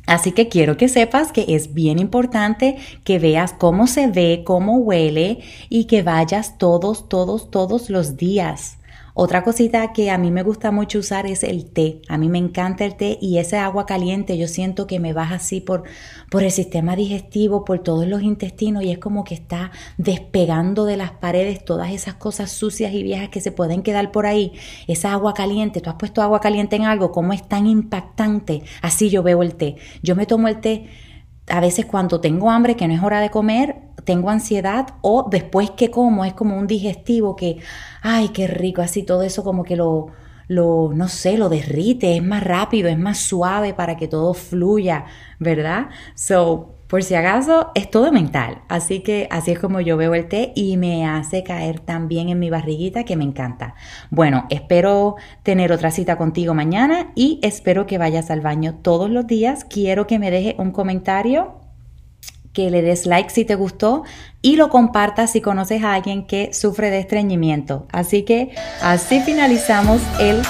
Así 0.07 0.33
que 0.33 0.49
quiero 0.49 0.77
que 0.77 0.89
sepas 0.89 1.33
que 1.33 1.45
es 1.49 1.75
bien 1.75 1.99
importante 1.99 2.77
que 3.05 3.19
veas 3.19 3.53
cómo 3.53 3.87
se 3.87 4.07
ve, 4.07 4.43
cómo 4.47 4.79
huele 4.79 5.41
y 5.69 5.85
que 5.85 6.03
vayas 6.03 6.59
todos, 6.59 7.09
todos, 7.09 7.51
todos 7.51 7.91
los 7.91 8.17
días. 8.17 8.76
Otra 9.19 9.43
cosita 9.43 9.95
que 9.95 10.11
a 10.11 10.19
mí 10.19 10.31
me 10.31 10.43
gusta 10.43 10.71
mucho 10.71 10.99
usar 10.99 11.27
es 11.27 11.43
el 11.43 11.71
té. 11.71 12.03
A 12.07 12.19
mí 12.19 12.29
me 12.29 12.37
encanta 12.37 12.85
el 12.85 12.97
té 12.97 13.17
y 13.19 13.39
ese 13.39 13.57
agua 13.57 13.87
caliente 13.87 14.37
yo 14.37 14.47
siento 14.47 14.87
que 14.87 15.01
me 15.01 15.15
baja 15.15 15.37
así 15.37 15.63
por, 15.63 15.85
por 16.31 16.43
el 16.43 16.51
sistema 16.51 16.97
digestivo, 16.97 17.65
por 17.65 17.79
todos 17.79 18.07
los 18.07 18.21
intestinos 18.21 18.85
y 18.85 18.91
es 18.91 18.99
como 18.99 19.25
que 19.25 19.33
está 19.33 19.71
despegando 19.97 20.85
de 20.85 20.99
las 20.99 21.13
paredes 21.13 21.65
todas 21.65 21.93
esas 21.93 22.17
cosas 22.17 22.51
sucias 22.51 22.93
y 22.93 23.03
viejas 23.03 23.31
que 23.31 23.41
se 23.41 23.53
pueden 23.53 23.83
quedar 23.83 24.13
por 24.13 24.27
ahí. 24.27 24.53
Esa 24.87 25.13
agua 25.13 25.33
caliente, 25.33 25.81
tú 25.81 25.89
has 25.89 25.97
puesto 25.97 26.21
agua 26.21 26.43
caliente 26.43 26.77
en 26.77 26.83
algo, 26.83 27.11
¿cómo 27.11 27.33
es 27.33 27.49
tan 27.49 27.67
impactante? 27.67 28.65
Así 28.83 29.09
yo 29.09 29.23
veo 29.23 29.43
el 29.43 29.55
té. 29.55 29.77
Yo 30.03 30.15
me 30.15 30.27
tomo 30.27 30.47
el 30.47 30.61
té 30.61 30.91
a 31.49 31.61
veces 31.61 31.87
cuando 31.87 32.21
tengo 32.21 32.51
hambre, 32.51 32.77
que 32.77 32.89
no 32.89 32.95
es 32.95 33.03
hora 33.03 33.21
de 33.21 33.31
comer, 33.31 33.77
tengo 34.05 34.31
ansiedad 34.31 34.89
o 35.01 35.29
después 35.31 35.71
que 35.71 35.91
como 35.91 36.25
es 36.25 36.35
como 36.35 36.57
un 36.59 36.67
digestivo 36.67 37.37
que, 37.37 37.59
ay, 38.03 38.29
qué 38.31 38.47
rico, 38.47 38.83
así 38.83 39.03
todo 39.03 39.23
eso 39.23 39.45
como 39.45 39.65
que 39.65 39.77
lo, 39.77 40.09
lo, 40.49 40.93
no 40.95 41.09
sé, 41.09 41.37
lo 41.37 41.49
derrite, 41.49 42.17
es 42.17 42.23
más 42.23 42.45
rápido, 42.45 42.89
es 42.89 42.99
más 42.99 43.19
suave 43.19 43.75
para 43.75 43.97
que 43.97 44.09
todo 44.09 44.35
fluya, 44.35 45.07
¿verdad? 45.39 45.89
So, 46.15 46.76
por 46.89 47.03
si 47.03 47.15
acaso, 47.15 47.71
es 47.75 47.91
todo 47.91 48.13
mental. 48.13 48.63
Así 48.69 49.01
que 49.01 49.27
así 49.31 49.53
es 49.53 49.59
como 49.59 49.81
yo 49.81 49.97
veo 49.97 50.15
el 50.15 50.29
té 50.29 50.53
y 50.55 50.77
me 50.77 51.07
hace 51.07 51.43
caer 51.43 51.81
también 51.81 52.29
en 52.29 52.39
mi 52.39 52.51
barriguita 52.51 53.05
que 53.05 53.17
me 53.17 53.25
encanta. 53.25 53.75
Bueno, 54.11 54.47
espero 54.51 55.17
tener 55.43 55.73
otra 55.73 55.91
cita 55.91 56.17
contigo 56.17 56.55
mañana 56.55 57.13
y 57.15 57.41
espero 57.43 57.87
que 57.87 57.99
vayas 57.99 58.31
al 58.31 58.41
baño 58.41 58.77
todos 58.83 59.11
los 59.11 59.27
días. 59.27 59.65
Quiero 59.65 60.07
que 60.07 60.19
me 60.19 60.31
deje 60.31 60.55
un 60.59 60.71
comentario 60.71 61.61
que 62.53 62.71
le 62.71 62.81
des 62.81 63.05
like 63.05 63.29
si 63.29 63.45
te 63.45 63.55
gustó 63.55 64.05
y 64.41 64.57
lo 64.57 64.71
compartas 64.71 65.33
si 65.33 65.43
conoces 65.43 65.85
a 65.85 65.93
alguien 65.93 66.27
que 66.27 66.55
sufre 66.55 66.91
de 66.91 67.01
estreñimiento. 67.01 67.87
Así 67.93 68.23
que 68.23 68.55
así 68.81 69.21
finalizamos 69.21 70.01
el 70.19 70.41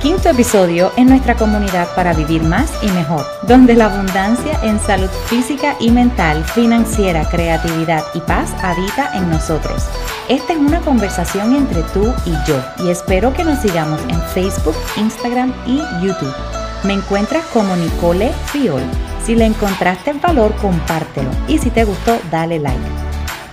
quinto 0.00 0.30
episodio 0.30 0.92
en 0.96 1.08
nuestra 1.08 1.36
comunidad 1.36 1.94
para 1.94 2.14
vivir 2.14 2.42
más 2.42 2.72
y 2.82 2.88
mejor, 2.92 3.26
donde 3.46 3.74
la 3.74 3.86
abundancia 3.86 4.58
en 4.62 4.80
salud 4.80 5.10
física 5.26 5.76
y 5.78 5.90
mental, 5.90 6.42
financiera, 6.44 7.28
creatividad 7.28 8.04
y 8.14 8.20
paz 8.20 8.52
habita 8.62 9.14
en 9.14 9.28
nosotros. 9.30 9.84
Esta 10.28 10.54
es 10.54 10.58
una 10.58 10.80
conversación 10.80 11.54
entre 11.54 11.82
tú 11.94 12.12
y 12.24 12.32
yo 12.48 12.60
y 12.78 12.90
espero 12.90 13.32
que 13.34 13.44
nos 13.44 13.58
sigamos 13.60 14.00
en 14.08 14.20
Facebook, 14.34 14.76
Instagram 14.96 15.52
y 15.66 15.78
YouTube. 16.02 16.34
Me 16.82 16.94
encuentras 16.94 17.44
como 17.52 17.76
Nicole 17.76 18.32
Fiol 18.46 18.82
si 19.24 19.34
le 19.34 19.44
encontraste 19.44 20.10
el 20.10 20.18
valor, 20.18 20.54
compártelo 20.56 21.30
y 21.46 21.58
si 21.58 21.70
te 21.70 21.84
gustó, 21.84 22.18
dale 22.30 22.58
like 22.58 22.80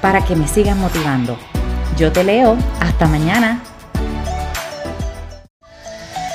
para 0.02 0.24
que 0.24 0.36
me 0.36 0.48
sigas 0.48 0.78
motivando. 0.78 1.38
Yo 1.98 2.12
te 2.12 2.24
leo. 2.24 2.56
Hasta 2.80 3.08
mañana. 3.08 3.62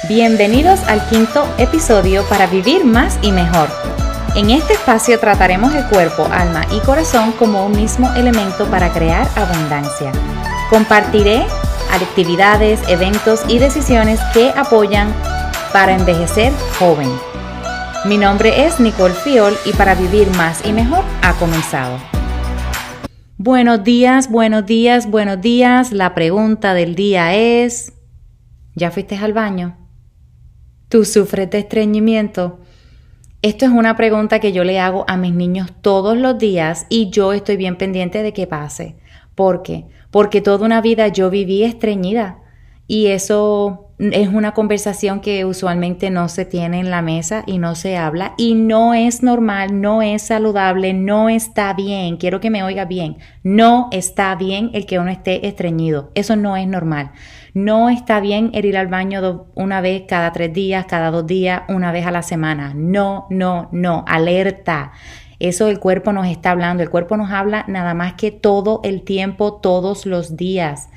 Bienvenidos 0.09 0.81
al 0.89 1.01
quinto 1.09 1.47
episodio 1.59 2.25
para 2.29 2.49
vivir 2.49 2.85
más 2.85 3.21
y 3.23 3.31
mejor. 3.31 3.69
En 4.35 4.51
este 4.51 4.73
espacio 4.73 5.21
trataremos 5.21 5.73
el 5.77 5.87
cuerpo, 5.87 6.27
alma 6.33 6.67
y 6.73 6.81
corazón 6.81 7.31
como 7.39 7.65
un 7.65 7.71
mismo 7.71 8.13
elemento 8.17 8.69
para 8.69 8.93
crear 8.93 9.29
abundancia. 9.37 10.11
Compartiré 10.71 11.45
actividades, 11.93 12.81
eventos 12.89 13.43
y 13.47 13.59
decisiones 13.59 14.19
que 14.35 14.51
apoyan 14.57 15.15
para 15.73 15.95
envejecer 15.95 16.53
joven. 16.81 17.09
Mi 18.05 18.19
nombre 18.19 18.67
es 18.67 18.81
Nicole 18.81 19.15
Fiol 19.15 19.57
y 19.65 19.73
para 19.73 19.95
vivir 19.95 20.29
más 20.31 20.67
y 20.67 20.73
mejor 20.73 21.05
ha 21.23 21.35
comenzado. 21.35 21.97
Buenos 23.39 23.85
días, 23.85 24.29
buenos 24.29 24.67
días, 24.67 25.09
buenos 25.09 25.41
días. 25.41 25.93
La 25.93 26.13
pregunta 26.13 26.75
del 26.75 26.97
día 26.97 27.37
es, 27.37 27.93
¿ya 28.75 28.91
fuiste 28.91 29.17
al 29.17 29.33
baño? 29.33 29.82
¿Tú 30.93 31.07
sufres 31.07 31.49
de 31.49 31.61
estreñimiento? 31.61 32.59
Esto 33.41 33.65
es 33.65 33.71
una 33.71 33.97
pregunta 33.97 34.41
que 34.41 34.53
yo 34.53 34.63
le 34.63 34.79
hago 34.79 35.07
a 35.09 35.17
mis 35.17 35.33
niños 35.33 35.73
todos 35.81 36.19
los 36.19 36.37
días 36.37 36.85
y 36.91 37.09
yo 37.09 37.33
estoy 37.33 37.57
bien 37.57 37.79
pendiente 37.79 38.23
de 38.23 38.35
que 38.35 38.47
pase. 38.47 38.97
¿Por 39.35 39.63
qué? 39.63 39.87
Porque 40.11 40.43
toda 40.43 40.67
una 40.67 40.83
vida 40.83 41.09
yo 41.09 41.31
viví 41.31 41.65
estreñida 41.65 42.41
y 42.87 43.07
eso 43.07 43.92
es 44.11 44.29
una 44.29 44.53
conversación 44.53 45.21
que 45.21 45.45
usualmente 45.45 46.11
no 46.11 46.29
se 46.29 46.45
tiene 46.45 46.81
en 46.81 46.91
la 46.91 47.03
mesa 47.03 47.45
y 47.47 47.59
no 47.59 47.77
se 47.77 47.97
habla 47.97 48.35
y 48.37 48.55
no 48.55 48.95
es 48.95 49.23
normal, 49.23 49.81
no 49.81 50.03
es 50.03 50.23
saludable, 50.23 50.93
no 50.93 51.29
está 51.29 51.73
bien. 51.75 52.17
Quiero 52.17 52.41
que 52.41 52.51
me 52.51 52.65
oiga 52.65 52.85
bien. 52.85 53.19
No 53.45 53.89
está 53.93 54.35
bien 54.35 54.71
el 54.75 54.87
que 54.87 54.99
uno 54.99 55.11
esté 55.11 55.47
estreñido. 55.47 56.11
Eso 56.17 56.35
no 56.35 56.57
es 56.57 56.67
normal. 56.67 57.13
No 57.55 57.91
está 57.91 58.19
bien 58.19 58.51
el 58.55 58.65
ir 58.65 58.77
al 58.77 58.89
baño 58.89 59.47
una 59.55 59.81
vez 59.81 60.03
cada 60.09 60.33
tres 60.33 60.53
días, 60.53 60.87
cada 60.87 61.13
dos 61.13 61.27
días, 61.27 61.63
una 61.69 61.93
vez 61.93 62.05
a 62.05 62.11
la 62.11 62.23
semana. 62.23 62.73
No, 62.75 63.27
no, 63.31 63.69
no. 63.71 64.05
Alerta. 64.09 64.93
Eso 65.39 65.69
el 65.69 65.79
cuerpo 65.79 66.13
nos 66.13 66.27
está 66.27 66.51
hablando. 66.51 66.83
El 66.83 66.91
cuerpo 66.91 67.17
nos 67.17 67.31
habla 67.31 67.65
nada 67.69 67.95
más 67.95 68.15
que 68.15 68.33
todo 68.33 68.81
el 68.83 69.03
tiempo, 69.03 69.55
todos 69.55 70.07
los 70.07 70.37
días. 70.37 70.89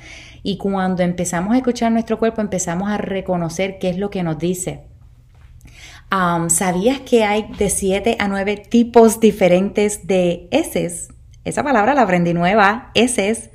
Y 0.48 0.58
cuando 0.58 1.02
empezamos 1.02 1.52
a 1.52 1.56
escuchar 1.56 1.90
nuestro 1.90 2.20
cuerpo, 2.20 2.40
empezamos 2.40 2.88
a 2.88 2.98
reconocer 2.98 3.80
qué 3.80 3.88
es 3.90 3.98
lo 3.98 4.10
que 4.10 4.22
nos 4.22 4.38
dice. 4.38 4.84
¿Sabías 6.46 7.00
que 7.00 7.24
hay 7.24 7.48
de 7.58 7.68
7 7.68 8.16
a 8.20 8.28
9 8.28 8.56
tipos 8.70 9.18
diferentes 9.18 10.06
de 10.06 10.46
heces? 10.52 11.08
Esa 11.42 11.64
palabra 11.64 11.94
la 11.94 12.02
aprendí 12.02 12.32
nueva, 12.32 12.92
heces. 12.94 13.50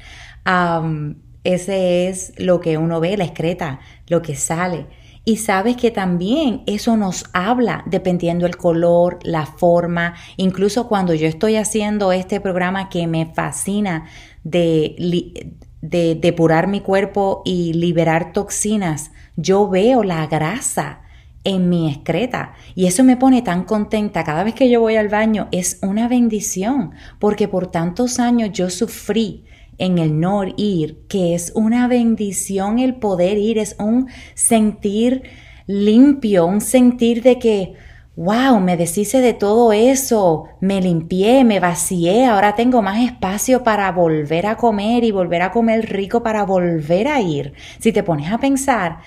ese 1.46 2.10
es 2.10 2.34
lo 2.38 2.60
que 2.60 2.78
uno 2.78 3.00
ve, 3.00 3.16
la 3.16 3.24
excreta, 3.24 3.80
lo 4.08 4.22
que 4.22 4.36
sale. 4.36 4.88
Y 5.24 5.38
sabes 5.38 5.78
que 5.78 5.92
también 5.92 6.62
eso 6.68 6.98
nos 6.98 7.24
habla 7.32 7.86
dependiendo 7.86 8.46
el 8.46 8.58
color, 8.58 9.20
la 9.24 9.46
forma, 9.46 10.16
incluso 10.36 10.90
cuando 10.90 11.14
yo 11.14 11.30
estoy 11.30 11.56
haciendo 11.56 12.12
este 12.12 12.42
programa 12.42 12.90
que 12.90 13.08
me 13.08 13.28
fascina 13.28 14.08
de 14.44 15.54
de 15.82 16.16
depurar 16.16 16.68
mi 16.68 16.82
cuerpo 16.82 17.42
y 17.46 17.74
liberar 17.74 18.34
toxinas, 18.34 19.12
yo 19.36 19.70
veo 19.70 20.04
la 20.04 20.28
grasa 20.28 21.02
en 21.44 21.70
mi 21.70 21.90
excreta. 21.92 22.54
Y 22.76 22.86
eso 22.86 23.04
me 23.04 23.18
pone 23.18 23.42
tan 23.42 23.64
contenta. 23.64 24.24
Cada 24.24 24.44
vez 24.44 24.54
que 24.54 24.70
yo 24.70 24.80
voy 24.80 24.96
al 24.96 25.10
baño 25.10 25.48
es 25.52 25.80
una 25.82 26.08
bendición 26.08 26.92
porque 27.20 27.48
por 27.48 27.68
tantos 27.68 28.20
años 28.20 28.52
yo 28.54 28.70
sufrí 28.70 29.46
en 29.78 29.98
el 29.98 30.20
no 30.20 30.44
ir 30.58 31.00
que 31.08 31.34
es 31.34 31.52
una 31.56 31.88
bendición 31.88 32.78
el 32.78 32.96
poder 32.96 33.38
ir. 33.38 33.58
Es 33.58 33.76
un 33.80 34.08
sentir 34.36 35.24
limpio 35.68 36.46
un 36.46 36.62
sentir 36.62 37.22
de 37.24 37.40
que 37.40 37.76
wow, 38.22 38.60
me 38.60 38.78
deshice 38.78 39.20
de 39.20 39.34
todo 39.34 39.74
eso, 39.74 40.46
me 40.60 40.80
limpié, 40.80 41.44
me 41.44 41.60
vacié, 41.60 42.26
ahora 42.26 42.54
tengo 42.54 42.84
más 42.84 43.00
espacio 43.04 43.64
para 43.64 43.92
volver 43.92 44.46
a 44.46 44.58
comer 44.58 45.04
y 45.04 45.12
volver 45.12 45.42
a 45.42 45.52
comer 45.52 45.90
rico 45.92 46.22
para 46.22 46.46
volver 46.46 47.08
a 47.08 47.20
ir. 47.20 47.54
Si 47.80 47.92
te 47.92 48.04
pones 48.04 48.32
a 48.32 48.38
pensar, 48.38 49.00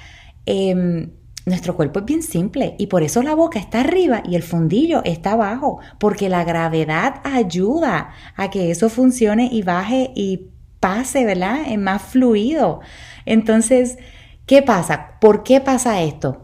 em, 0.47 1.13
nuestro 1.47 1.77
cuerpo 1.77 2.01
es 2.01 2.07
bien 2.07 2.23
simple 2.23 2.75
y 2.77 2.89
por 2.89 3.05
eso 3.05 3.23
la 3.23 3.35
boca 3.37 3.61
está 3.61 3.81
arriba 3.81 4.23
y 4.25 4.35
el 4.35 4.43
fundillo 4.43 5.03
está 5.05 5.33
abajo, 5.33 5.79
porque 6.01 6.29
la 6.29 6.43
gravedad 6.43 7.21
ayuda 7.23 8.11
a 8.35 8.51
que 8.51 8.73
eso 8.73 8.89
funcione 8.89 9.49
y 9.53 9.63
baje 9.63 10.11
y 10.17 10.49
pase, 10.81 11.25
¿verdad? 11.25 11.59
Es 11.69 11.79
más 11.79 12.03
fluido. 12.03 12.81
Entonces, 13.27 13.97
¿qué 14.47 14.63
pasa? 14.63 15.19
¿Por 15.21 15.45
qué 15.45 15.61
pasa 15.61 16.03
esto? 16.03 16.44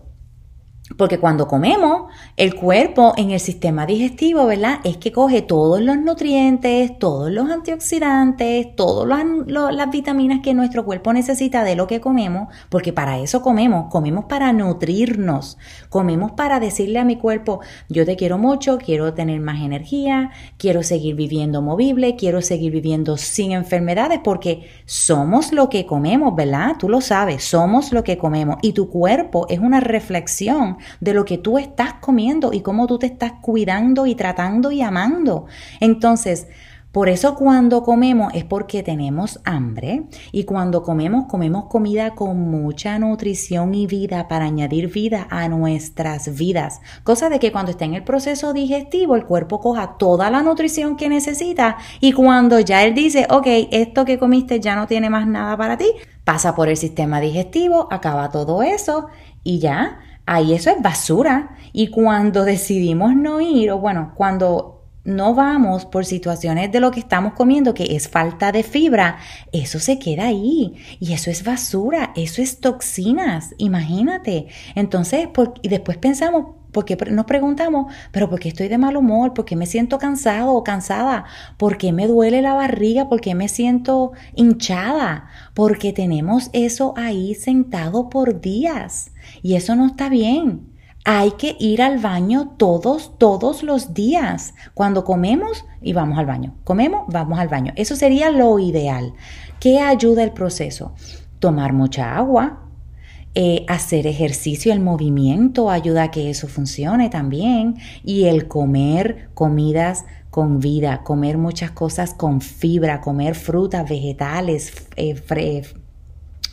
Porque 0.97 1.19
cuando 1.19 1.47
comemos, 1.47 2.13
el 2.37 2.55
cuerpo 2.55 3.15
en 3.17 3.31
el 3.31 3.41
sistema 3.41 3.87
digestivo, 3.87 4.47
¿verdad? 4.47 4.81
Es 4.83 4.97
que 4.97 5.13
coge 5.13 5.41
todos 5.41 5.81
los 5.81 5.97
nutrientes, 5.97 6.99
todos 6.99 7.31
los 7.31 7.49
antioxidantes, 7.49 8.75
todas 8.75 9.25
las 9.47 9.91
vitaminas 9.91 10.41
que 10.43 10.53
nuestro 10.53 10.85
cuerpo 10.85 11.13
necesita 11.13 11.63
de 11.63 11.77
lo 11.77 11.87
que 11.87 12.01
comemos, 12.01 12.49
porque 12.69 12.93
para 12.93 13.19
eso 13.21 13.41
comemos, 13.41 13.87
comemos 13.89 14.25
para 14.25 14.53
nutrirnos, 14.53 15.59
comemos 15.89 16.33
para 16.33 16.59
decirle 16.59 16.99
a 16.99 17.05
mi 17.05 17.17
cuerpo, 17.17 17.61
yo 17.89 18.05
te 18.05 18.17
quiero 18.17 18.37
mucho, 18.37 18.79
quiero 18.79 19.15
tener 19.15 19.41
más 19.41 19.61
energía, 19.61 20.31
quiero 20.59 20.83
seguir 20.83 21.15
viviendo 21.15 21.63
movible, 21.63 22.17
quiero 22.17 22.43
seguir 22.43 22.73
viviendo 22.73 23.17
sin 23.17 23.53
enfermedades, 23.53 24.21
porque 24.25 24.69
somos 24.87 25.53
lo 25.53 25.69
que 25.69 25.87
comemos, 25.87 26.35
¿verdad? 26.35 26.75
Tú 26.79 26.89
lo 26.89 27.01
sabes, 27.01 27.45
somos 27.45 27.93
lo 27.93 28.03
que 28.03 28.19
comemos 28.19 28.57
y 28.61 28.73
tu 28.73 28.91
cuerpo 28.91 29.47
es 29.49 29.61
una 29.61 29.79
reflexión 29.79 30.79
de 31.01 31.15
lo 31.15 31.25
que 31.25 31.39
tú 31.39 31.59
estás 31.59 31.95
comiendo 31.95 32.53
y 32.53 32.61
cómo 32.61 32.87
tú 32.87 32.99
te 32.99 33.07
estás 33.07 33.33
cuidando 33.41 34.07
y 34.07 34.15
tratando 34.15 34.71
y 34.71 34.83
amando. 34.83 35.47
Entonces, 35.81 36.47
por 36.93 37.09
eso 37.09 37.37
cuando 37.37 37.85
comemos 37.85 38.35
es 38.35 38.45
porque 38.45 38.83
tenemos 38.83 39.39
hambre 39.45 40.07
y 40.33 40.43
cuando 40.43 40.83
comemos 40.83 41.27
comemos 41.27 41.67
comida 41.67 42.17
con 42.17 42.51
mucha 42.51 42.99
nutrición 42.99 43.77
y 43.77 43.87
vida 43.87 44.27
para 44.27 44.47
añadir 44.47 44.91
vida 44.91 45.29
a 45.31 45.49
nuestras 45.49 46.37
vidas. 46.37 46.81
Cosa 47.05 47.29
de 47.29 47.39
que 47.39 47.53
cuando 47.53 47.71
está 47.71 47.85
en 47.85 47.95
el 47.95 48.03
proceso 48.03 48.53
digestivo 48.53 49.15
el 49.15 49.25
cuerpo 49.25 49.61
coja 49.61 49.99
toda 49.99 50.31
la 50.31 50.43
nutrición 50.43 50.97
que 50.97 51.09
necesita 51.09 51.77
y 52.01 52.11
cuando 52.11 52.59
ya 52.59 52.83
él 52.83 52.93
dice, 52.93 53.25
ok, 53.31 53.47
esto 53.71 54.05
que 54.05 54.19
comiste 54.19 54.59
ya 54.59 54.75
no 54.75 54.89
tiene 54.89 55.11
más 55.11 55.29
nada 55.29 55.57
para 55.57 55.79
ti, 55.79 55.93
pasa 56.25 56.57
por 56.57 56.69
el 56.69 56.77
sistema 56.77 57.21
digestivo, 57.21 57.87
acaba 57.93 58.31
todo 58.31 58.65
eso 58.65 59.07
y 59.45 59.61
ya 59.61 60.01
ahí 60.31 60.55
eso 60.55 60.71
es 60.71 60.81
basura. 60.81 61.57
Y 61.73 61.89
cuando 61.89 62.45
decidimos 62.45 63.17
no 63.17 63.41
ir, 63.41 63.73
o 63.73 63.79
bueno, 63.79 64.13
cuando 64.15 64.85
no 65.03 65.35
vamos 65.35 65.87
por 65.87 66.07
situaciones 66.07 66.71
de 66.71 66.79
lo 66.79 66.93
que 66.93 67.01
estamos 67.01 67.33
comiendo, 67.33 67.75
que 67.75 67.97
es 67.97 68.09
falta 68.09 68.53
de 68.53 68.63
fibra, 68.63 69.19
eso 69.53 69.81
se 69.81 69.99
queda 69.99 70.27
ahí. 70.27 70.77
Y 71.01 71.15
eso 71.15 71.31
es 71.31 71.43
basura, 71.43 72.13
eso 72.15 72.43
es 72.43 72.61
toxinas, 72.61 73.55
imagínate. 73.59 74.47
Entonces, 74.77 75.29
y 75.63 75.69
después 75.69 75.99
pensamos, 75.99 76.60
porque 76.73 76.97
nos 77.11 77.27
preguntamos, 77.27 77.93
pero 78.13 78.29
¿por 78.29 78.41
qué 78.41 78.49
estoy 78.49 78.69
de 78.69 78.79
mal 78.79 78.97
humor? 78.97 79.35
¿Por 79.35 79.45
qué 79.45 79.57
me 79.57 79.67
siento 79.67 79.99
cansado 79.99 80.53
o 80.55 80.65
cansada? 80.65 81.25
¿Por 81.57 81.79
qué 81.79 81.93
me 81.93 82.07
duele 82.07 82.43
la 82.43 82.55
barriga? 82.55 83.09
¿Por 83.09 83.21
qué 83.21 83.35
me 83.35 83.49
siento 83.49 84.13
hinchada? 84.35 85.29
Porque 85.55 85.93
tenemos 85.93 86.51
eso 86.53 86.95
ahí 86.97 87.35
sentado 87.35 88.09
por 88.09 88.41
días 88.41 89.13
y 89.43 89.55
eso 89.55 89.77
no 89.77 89.87
está 89.87 90.09
bien. 90.09 90.71
Hay 91.05 91.33
que 91.33 91.57
ir 91.59 91.81
al 91.81 91.99
baño 91.99 92.55
todos, 92.59 93.17
todos 93.17 93.63
los 93.63 93.95
días. 93.95 94.55
Cuando 94.75 95.05
comemos 95.05 95.65
y 95.81 95.95
vamos 95.95 96.19
al 96.19 96.27
baño. 96.27 96.55
Comemos, 96.65 97.05
vamos 97.09 97.39
al 97.39 97.49
baño. 97.49 97.73
Eso 97.77 97.97
sería 97.97 98.31
lo 98.31 98.59
ideal. 98.59 99.15
¿Qué 99.61 99.81
ayuda 99.81 100.23
el 100.23 100.33
proceso? 100.33 100.93
Tomar 101.39 101.73
mucha 101.73 102.17
agua, 102.17 102.70
eh, 103.35 103.65
hacer 103.69 104.09
ejercicio, 104.09 104.73
el 104.73 104.81
movimiento 104.81 105.71
ayuda 105.71 106.05
a 106.05 106.11
que 106.11 106.31
eso 106.31 106.49
funcione 106.49 107.11
también. 107.11 107.77
Y 108.03 108.25
el 108.25 108.49
comer 108.49 109.29
comidas 109.35 110.05
con 110.31 110.59
vida, 110.59 111.03
comer 111.05 111.39
muchas 111.39 111.71
cosas 111.71 112.15
con 112.15 112.41
fibra, 112.41 113.01
comer 113.01 113.35
frutas, 113.35 113.89
vegetales, 113.89 114.73
eh, 114.97 115.63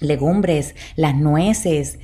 legumbres, 0.01 0.75
las 0.95 1.15
nueces, 1.15 1.99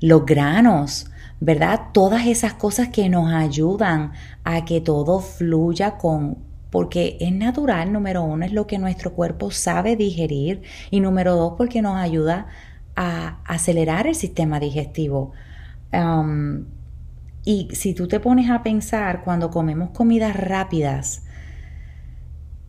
los 0.00 0.24
granos, 0.24 1.10
¿verdad? 1.40 1.80
Todas 1.92 2.26
esas 2.26 2.54
cosas 2.54 2.88
que 2.88 3.08
nos 3.08 3.32
ayudan 3.32 4.12
a 4.44 4.64
que 4.64 4.80
todo 4.80 5.20
fluya 5.20 5.96
con, 5.98 6.38
porque 6.70 7.16
es 7.20 7.32
natural, 7.32 7.92
número 7.92 8.22
uno, 8.22 8.44
es 8.44 8.52
lo 8.52 8.66
que 8.66 8.78
nuestro 8.78 9.12
cuerpo 9.12 9.50
sabe 9.50 9.96
digerir 9.96 10.62
y 10.90 11.00
número 11.00 11.34
dos, 11.34 11.54
porque 11.56 11.82
nos 11.82 11.96
ayuda 11.96 12.46
acelerar 13.44 14.06
el 14.06 14.14
sistema 14.14 14.60
digestivo. 14.60 15.32
y 17.44 17.68
si 17.72 17.94
tú 17.94 18.06
te 18.06 18.20
pones 18.20 18.50
a 18.50 18.62
pensar 18.62 19.22
cuando 19.24 19.50
comemos 19.50 19.90
comidas 19.90 20.36
rápidas, 20.36 21.24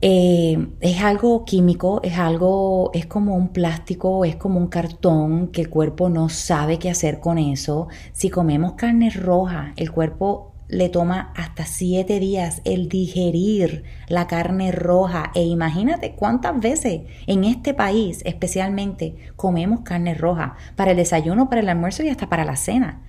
eh, 0.03 0.57
es 0.79 1.01
algo 1.03 1.45
químico, 1.45 2.01
es 2.03 2.17
algo, 2.17 2.89
es 2.93 3.05
como 3.05 3.35
un 3.35 3.49
plástico, 3.49 4.25
es 4.25 4.35
como 4.35 4.59
un 4.59 4.67
cartón 4.67 5.49
que 5.49 5.61
el 5.61 5.69
cuerpo 5.69 6.09
no 6.09 6.27
sabe 6.29 6.79
qué 6.79 6.89
hacer 6.89 7.19
con 7.19 7.37
eso. 7.37 7.87
Si 8.11 8.29
comemos 8.31 8.73
carne 8.73 9.11
roja, 9.11 9.73
el 9.75 9.91
cuerpo 9.91 10.50
le 10.71 10.89
toma 10.89 11.33
hasta 11.35 11.65
siete 11.65 12.19
días 12.19 12.61
el 12.63 12.89
digerir 12.89 13.83
la 14.07 14.25
carne 14.25 14.71
roja. 14.71 15.31
E 15.35 15.43
imagínate 15.43 16.15
cuántas 16.15 16.59
veces 16.59 17.01
en 17.27 17.43
este 17.43 17.73
país 17.73 18.21
especialmente 18.25 19.15
comemos 19.35 19.81
carne 19.81 20.15
roja 20.15 20.55
para 20.75 20.91
el 20.91 20.97
desayuno, 20.97 21.49
para 21.49 21.61
el 21.61 21.69
almuerzo 21.69 22.03
y 22.03 22.09
hasta 22.09 22.29
para 22.29 22.45
la 22.45 22.55
cena. 22.55 23.01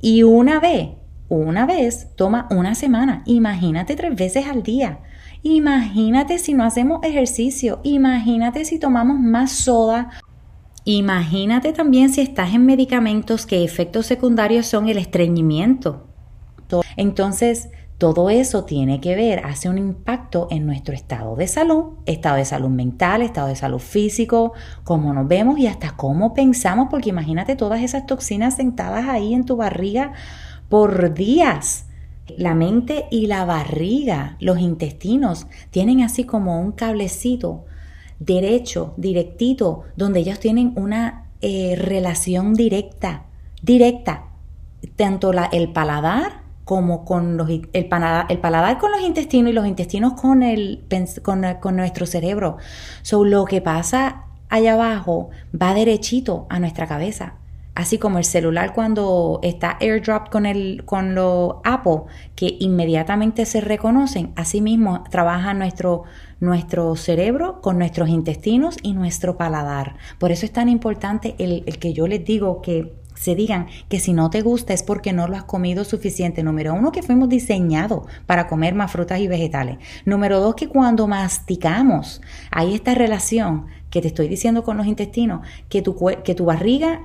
Y 0.00 0.24
una 0.24 0.60
vez, 0.60 0.90
una 1.28 1.64
vez 1.64 2.08
toma 2.16 2.48
una 2.50 2.74
semana. 2.74 3.22
Imagínate 3.24 3.96
tres 3.96 4.14
veces 4.14 4.46
al 4.46 4.62
día. 4.62 4.98
Imagínate 5.42 6.38
si 6.38 6.52
no 6.52 6.64
hacemos 6.64 7.02
ejercicio. 7.04 7.80
Imagínate 7.84 8.64
si 8.64 8.78
tomamos 8.78 9.20
más 9.20 9.52
soda 9.52 10.10
Imagínate 10.86 11.72
también 11.72 12.10
si 12.10 12.20
estás 12.20 12.52
en 12.52 12.66
medicamentos 12.66 13.46
que 13.46 13.64
efectos 13.64 14.04
secundarios 14.04 14.66
son 14.66 14.90
el 14.90 14.98
estreñimiento, 14.98 16.06
entonces, 16.96 17.68
todo 17.98 18.28
eso 18.28 18.64
tiene 18.64 19.00
que 19.00 19.14
ver, 19.14 19.46
hace 19.46 19.68
un 19.68 19.78
impacto 19.78 20.48
en 20.50 20.66
nuestro 20.66 20.94
estado 20.94 21.36
de 21.36 21.46
salud, 21.46 21.92
estado 22.06 22.36
de 22.36 22.44
salud 22.44 22.68
mental, 22.68 23.22
estado 23.22 23.48
de 23.48 23.56
salud 23.56 23.78
físico, 23.78 24.52
cómo 24.82 25.14
nos 25.14 25.28
vemos 25.28 25.58
y 25.58 25.68
hasta 25.68 25.96
cómo 25.96 26.34
pensamos, 26.34 26.88
porque 26.90 27.10
imagínate 27.10 27.54
todas 27.54 27.82
esas 27.82 28.04
toxinas 28.06 28.56
sentadas 28.56 29.08
ahí 29.08 29.32
en 29.32 29.44
tu 29.44 29.56
barriga 29.56 30.12
por 30.68 31.14
días. 31.14 31.86
La 32.36 32.54
mente 32.54 33.06
y 33.10 33.26
la 33.26 33.44
barriga, 33.44 34.36
los 34.40 34.58
intestinos, 34.58 35.46
tienen 35.70 36.00
así 36.00 36.24
como 36.24 36.60
un 36.60 36.72
cablecito 36.72 37.64
derecho, 38.18 38.94
directito, 38.96 39.84
donde 39.96 40.20
ellos 40.20 40.40
tienen 40.40 40.72
una 40.76 41.28
eh, 41.40 41.74
relación 41.76 42.54
directa, 42.54 43.26
directa, 43.62 44.24
tanto 44.96 45.32
el 45.52 45.72
paladar 45.72 46.43
como 46.64 47.04
con 47.04 47.36
los, 47.36 47.48
el, 47.72 47.86
paladar, 47.86 48.26
el 48.28 48.38
paladar 48.38 48.78
con 48.78 48.90
los 48.90 49.02
intestinos 49.02 49.50
y 49.50 49.54
los 49.54 49.66
intestinos 49.66 50.14
con, 50.14 50.42
el, 50.42 50.84
con, 51.22 51.76
nuestro 51.76 52.06
cerebro. 52.06 52.56
So, 53.02 53.24
lo 53.24 53.44
que 53.44 53.60
pasa 53.60 54.24
allá 54.48 54.74
abajo 54.74 55.30
va 55.60 55.74
derechito 55.74 56.46
a 56.48 56.58
nuestra 56.58 56.86
cabeza. 56.86 57.34
Así 57.74 57.98
como 57.98 58.18
el 58.18 58.24
celular 58.24 58.72
cuando 58.72 59.40
está 59.42 59.76
airdrop 59.80 60.30
con, 60.30 60.46
el, 60.46 60.84
con 60.84 61.16
los 61.16 61.56
Apple, 61.64 62.02
que 62.36 62.56
inmediatamente 62.60 63.46
se 63.46 63.60
reconocen, 63.60 64.32
así 64.36 64.60
mismo 64.60 65.02
trabaja 65.10 65.54
nuestro, 65.54 66.04
nuestro 66.38 66.94
cerebro 66.94 67.60
con 67.60 67.78
nuestros 67.78 68.08
intestinos 68.08 68.76
y 68.82 68.92
nuestro 68.92 69.36
paladar. 69.36 69.96
Por 70.20 70.30
eso 70.30 70.46
es 70.46 70.52
tan 70.52 70.68
importante 70.68 71.34
el, 71.38 71.64
el 71.66 71.80
que 71.80 71.92
yo 71.92 72.06
les 72.06 72.24
digo 72.24 72.62
que 72.62 72.94
se 73.14 73.34
digan 73.34 73.66
que 73.88 74.00
si 74.00 74.12
no 74.12 74.30
te 74.30 74.42
gusta 74.42 74.72
es 74.72 74.82
porque 74.82 75.12
no 75.12 75.28
lo 75.28 75.36
has 75.36 75.44
comido 75.44 75.84
suficiente. 75.84 76.42
Número 76.42 76.74
uno, 76.74 76.92
que 76.92 77.02
fuimos 77.02 77.28
diseñados 77.28 78.06
para 78.26 78.46
comer 78.46 78.74
más 78.74 78.90
frutas 78.90 79.20
y 79.20 79.28
vegetales. 79.28 79.78
Número 80.04 80.40
dos, 80.40 80.54
que 80.54 80.68
cuando 80.68 81.06
masticamos, 81.06 82.20
hay 82.50 82.74
esta 82.74 82.94
relación 82.94 83.66
que 83.90 84.00
te 84.00 84.08
estoy 84.08 84.28
diciendo 84.28 84.64
con 84.64 84.76
los 84.76 84.86
intestinos, 84.86 85.46
que 85.68 85.80
tu, 85.80 85.96
que 86.24 86.34
tu 86.34 86.44
barriga 86.44 87.02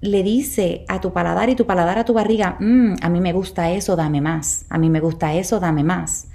le 0.00 0.22
dice 0.22 0.84
a 0.88 1.00
tu 1.00 1.12
paladar 1.12 1.48
y 1.48 1.54
tu 1.54 1.66
paladar 1.66 1.98
a 1.98 2.04
tu 2.04 2.12
barriga, 2.12 2.56
mm, 2.60 2.96
a 3.00 3.08
mí 3.08 3.20
me 3.20 3.32
gusta 3.32 3.70
eso, 3.70 3.96
dame 3.96 4.20
más, 4.20 4.66
a 4.68 4.78
mí 4.78 4.90
me 4.90 5.00
gusta 5.00 5.34
eso, 5.34 5.60
dame 5.60 5.82
más. 5.82 6.28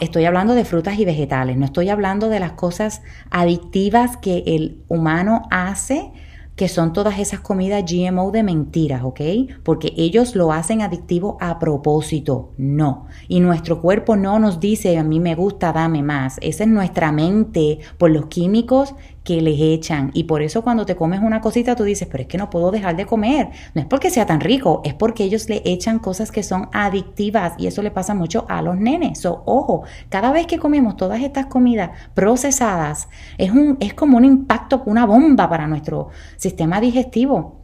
estoy 0.00 0.24
hablando 0.24 0.54
de 0.54 0.64
frutas 0.64 0.98
y 0.98 1.04
vegetales, 1.04 1.58
no 1.58 1.66
estoy 1.66 1.90
hablando 1.90 2.30
de 2.30 2.40
las 2.40 2.52
cosas 2.52 3.02
adictivas 3.30 4.16
que 4.16 4.42
el 4.46 4.82
humano 4.88 5.42
hace 5.50 6.10
que 6.58 6.66
son 6.66 6.92
todas 6.92 7.20
esas 7.20 7.38
comidas 7.38 7.84
GMO 7.88 8.32
de 8.32 8.42
mentiras, 8.42 9.02
¿ok? 9.04 9.20
Porque 9.62 9.94
ellos 9.96 10.34
lo 10.34 10.52
hacen 10.52 10.82
adictivo 10.82 11.38
a 11.40 11.60
propósito, 11.60 12.50
no. 12.58 13.06
Y 13.28 13.38
nuestro 13.38 13.80
cuerpo 13.80 14.16
no 14.16 14.40
nos 14.40 14.58
dice, 14.58 14.98
a 14.98 15.04
mí 15.04 15.20
me 15.20 15.36
gusta, 15.36 15.72
dame 15.72 16.02
más. 16.02 16.36
Esa 16.42 16.64
es 16.64 16.68
nuestra 16.68 17.12
mente 17.12 17.78
por 17.96 18.10
los 18.10 18.26
químicos 18.26 18.96
que 19.28 19.42
les 19.42 19.60
echan. 19.60 20.10
Y 20.14 20.24
por 20.24 20.40
eso 20.40 20.62
cuando 20.62 20.86
te 20.86 20.96
comes 20.96 21.20
una 21.20 21.42
cosita 21.42 21.76
tú 21.76 21.84
dices, 21.84 22.08
pero 22.10 22.22
es 22.22 22.28
que 22.28 22.38
no 22.38 22.48
puedo 22.48 22.70
dejar 22.70 22.96
de 22.96 23.04
comer. 23.04 23.50
No 23.74 23.82
es 23.82 23.86
porque 23.86 24.08
sea 24.08 24.24
tan 24.24 24.40
rico, 24.40 24.80
es 24.86 24.94
porque 24.94 25.22
ellos 25.22 25.50
le 25.50 25.60
echan 25.66 25.98
cosas 25.98 26.32
que 26.32 26.42
son 26.42 26.70
adictivas 26.72 27.52
y 27.58 27.66
eso 27.66 27.82
le 27.82 27.90
pasa 27.90 28.14
mucho 28.14 28.46
a 28.48 28.62
los 28.62 28.78
nenes. 28.78 29.20
So, 29.20 29.42
ojo, 29.44 29.82
cada 30.08 30.32
vez 30.32 30.46
que 30.46 30.58
comemos 30.58 30.96
todas 30.96 31.20
estas 31.20 31.44
comidas 31.44 31.90
procesadas, 32.14 33.10
es, 33.36 33.50
un, 33.50 33.76
es 33.80 33.92
como 33.92 34.16
un 34.16 34.24
impacto, 34.24 34.82
una 34.86 35.04
bomba 35.04 35.46
para 35.50 35.66
nuestro 35.66 36.08
sistema 36.38 36.80
digestivo 36.80 37.57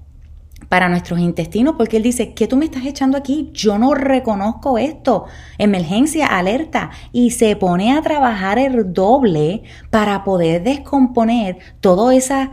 para 0.68 0.88
nuestros 0.88 1.20
intestinos, 1.20 1.74
porque 1.77 1.96
él 1.96 2.03
dice, 2.03 2.35
¿qué 2.35 2.46
tú 2.46 2.57
me 2.57 2.64
estás 2.64 2.85
echando 2.87 3.16
aquí? 3.16 3.50
Yo 3.53 3.79
no 3.79 3.94
reconozco 3.94 4.79
esto. 4.79 5.27
Emergencia, 5.59 6.27
alerta. 6.27 6.90
Y 7.12 7.31
se 7.31 7.57
pone 7.57 7.92
a 7.92 8.03
trabajar 8.03 8.59
el 8.59 8.92
doble 8.92 9.62
para 9.90 10.24
poder 10.24 10.62
descomponer 10.62 11.59
toda 11.81 12.14
esa 12.14 12.53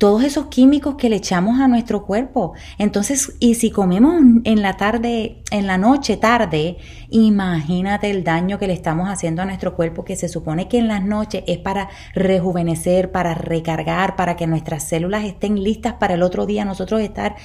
todos 0.00 0.24
esos 0.24 0.46
químicos 0.46 0.94
que 0.94 1.10
le 1.10 1.16
echamos 1.16 1.60
a 1.60 1.68
nuestro 1.68 2.06
cuerpo. 2.06 2.54
Entonces, 2.78 3.34
y 3.38 3.56
si 3.56 3.70
comemos 3.70 4.14
en 4.44 4.62
la 4.62 4.78
tarde, 4.78 5.42
en 5.50 5.66
la 5.66 5.76
noche 5.76 6.16
tarde, 6.16 6.78
imagínate 7.10 8.08
el 8.08 8.24
daño 8.24 8.58
que 8.58 8.66
le 8.66 8.72
estamos 8.72 9.10
haciendo 9.10 9.42
a 9.42 9.44
nuestro 9.44 9.76
cuerpo, 9.76 10.02
que 10.02 10.16
se 10.16 10.30
supone 10.30 10.68
que 10.68 10.78
en 10.78 10.88
las 10.88 11.04
noches 11.04 11.44
es 11.46 11.58
para 11.58 11.90
rejuvenecer, 12.14 13.12
para 13.12 13.34
recargar, 13.34 14.16
para 14.16 14.36
que 14.36 14.46
nuestras 14.46 14.88
células 14.88 15.24
estén 15.24 15.62
listas 15.62 15.92
para 16.00 16.14
el 16.14 16.22
otro 16.22 16.46
día, 16.46 16.64
nosotros 16.64 17.02
estar 17.02 17.36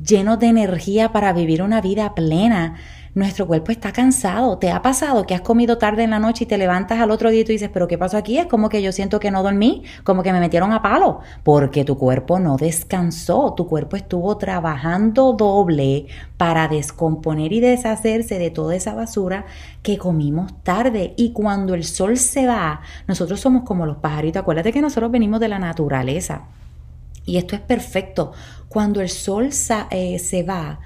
llenos 0.00 0.38
de 0.38 0.46
energía 0.46 1.10
para 1.10 1.32
vivir 1.32 1.60
una 1.60 1.80
vida 1.80 2.14
plena 2.14 2.76
nuestro 3.16 3.46
cuerpo 3.46 3.72
está 3.72 3.92
cansado. 3.92 4.58
¿Te 4.58 4.70
ha 4.70 4.82
pasado 4.82 5.26
que 5.26 5.34
has 5.34 5.40
comido 5.40 5.78
tarde 5.78 6.04
en 6.04 6.10
la 6.10 6.18
noche 6.18 6.44
y 6.44 6.46
te 6.46 6.58
levantas 6.58 7.00
al 7.00 7.10
otro 7.10 7.30
día 7.30 7.40
y 7.40 7.44
tú 7.44 7.52
dices, 7.52 7.70
pero 7.72 7.88
¿qué 7.88 7.96
pasó 7.96 8.18
aquí? 8.18 8.36
Es 8.36 8.44
como 8.44 8.68
que 8.68 8.82
yo 8.82 8.92
siento 8.92 9.20
que 9.20 9.30
no 9.30 9.42
dormí, 9.42 9.84
como 10.04 10.22
que 10.22 10.34
me 10.34 10.38
metieron 10.38 10.70
a 10.74 10.82
palo, 10.82 11.20
porque 11.42 11.82
tu 11.82 11.96
cuerpo 11.96 12.38
no 12.38 12.58
descansó, 12.58 13.54
tu 13.54 13.66
cuerpo 13.66 13.96
estuvo 13.96 14.36
trabajando 14.36 15.32
doble 15.32 16.08
para 16.36 16.68
descomponer 16.68 17.54
y 17.54 17.60
deshacerse 17.60 18.38
de 18.38 18.50
toda 18.50 18.76
esa 18.76 18.92
basura 18.92 19.46
que 19.82 19.96
comimos 19.96 20.52
tarde. 20.62 21.14
Y 21.16 21.32
cuando 21.32 21.72
el 21.72 21.84
sol 21.84 22.18
se 22.18 22.46
va, 22.46 22.82
nosotros 23.08 23.40
somos 23.40 23.62
como 23.62 23.86
los 23.86 23.96
pajaritos. 23.96 24.42
Acuérdate 24.42 24.74
que 24.74 24.82
nosotros 24.82 25.10
venimos 25.10 25.40
de 25.40 25.48
la 25.48 25.58
naturaleza. 25.58 26.42
Y 27.24 27.38
esto 27.38 27.54
es 27.54 27.62
perfecto. 27.62 28.32
Cuando 28.68 29.00
el 29.00 29.08
sol 29.08 29.48
eh, 29.90 30.18
se 30.18 30.42
va, 30.42 30.80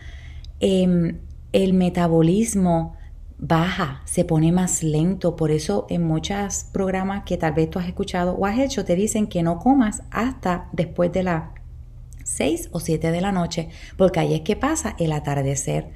eh, 0.60 1.16
el 1.52 1.72
metabolismo 1.74 2.96
baja, 3.38 4.02
se 4.04 4.24
pone 4.24 4.52
más 4.52 4.82
lento. 4.82 5.36
Por 5.36 5.50
eso 5.50 5.86
en 5.88 6.04
muchos 6.04 6.64
programas 6.72 7.24
que 7.24 7.36
tal 7.36 7.52
vez 7.52 7.70
tú 7.70 7.78
has 7.78 7.86
escuchado 7.86 8.34
o 8.34 8.46
has 8.46 8.58
hecho, 8.58 8.84
te 8.84 8.96
dicen 8.96 9.26
que 9.26 9.42
no 9.42 9.58
comas 9.58 10.02
hasta 10.10 10.68
después 10.72 11.12
de 11.12 11.22
las 11.24 11.44
6 12.24 12.68
o 12.72 12.80
7 12.80 13.10
de 13.10 13.20
la 13.20 13.32
noche, 13.32 13.70
porque 13.96 14.20
ahí 14.20 14.34
es 14.34 14.42
que 14.42 14.56
pasa 14.56 14.94
el 14.98 15.12
atardecer. 15.12 15.92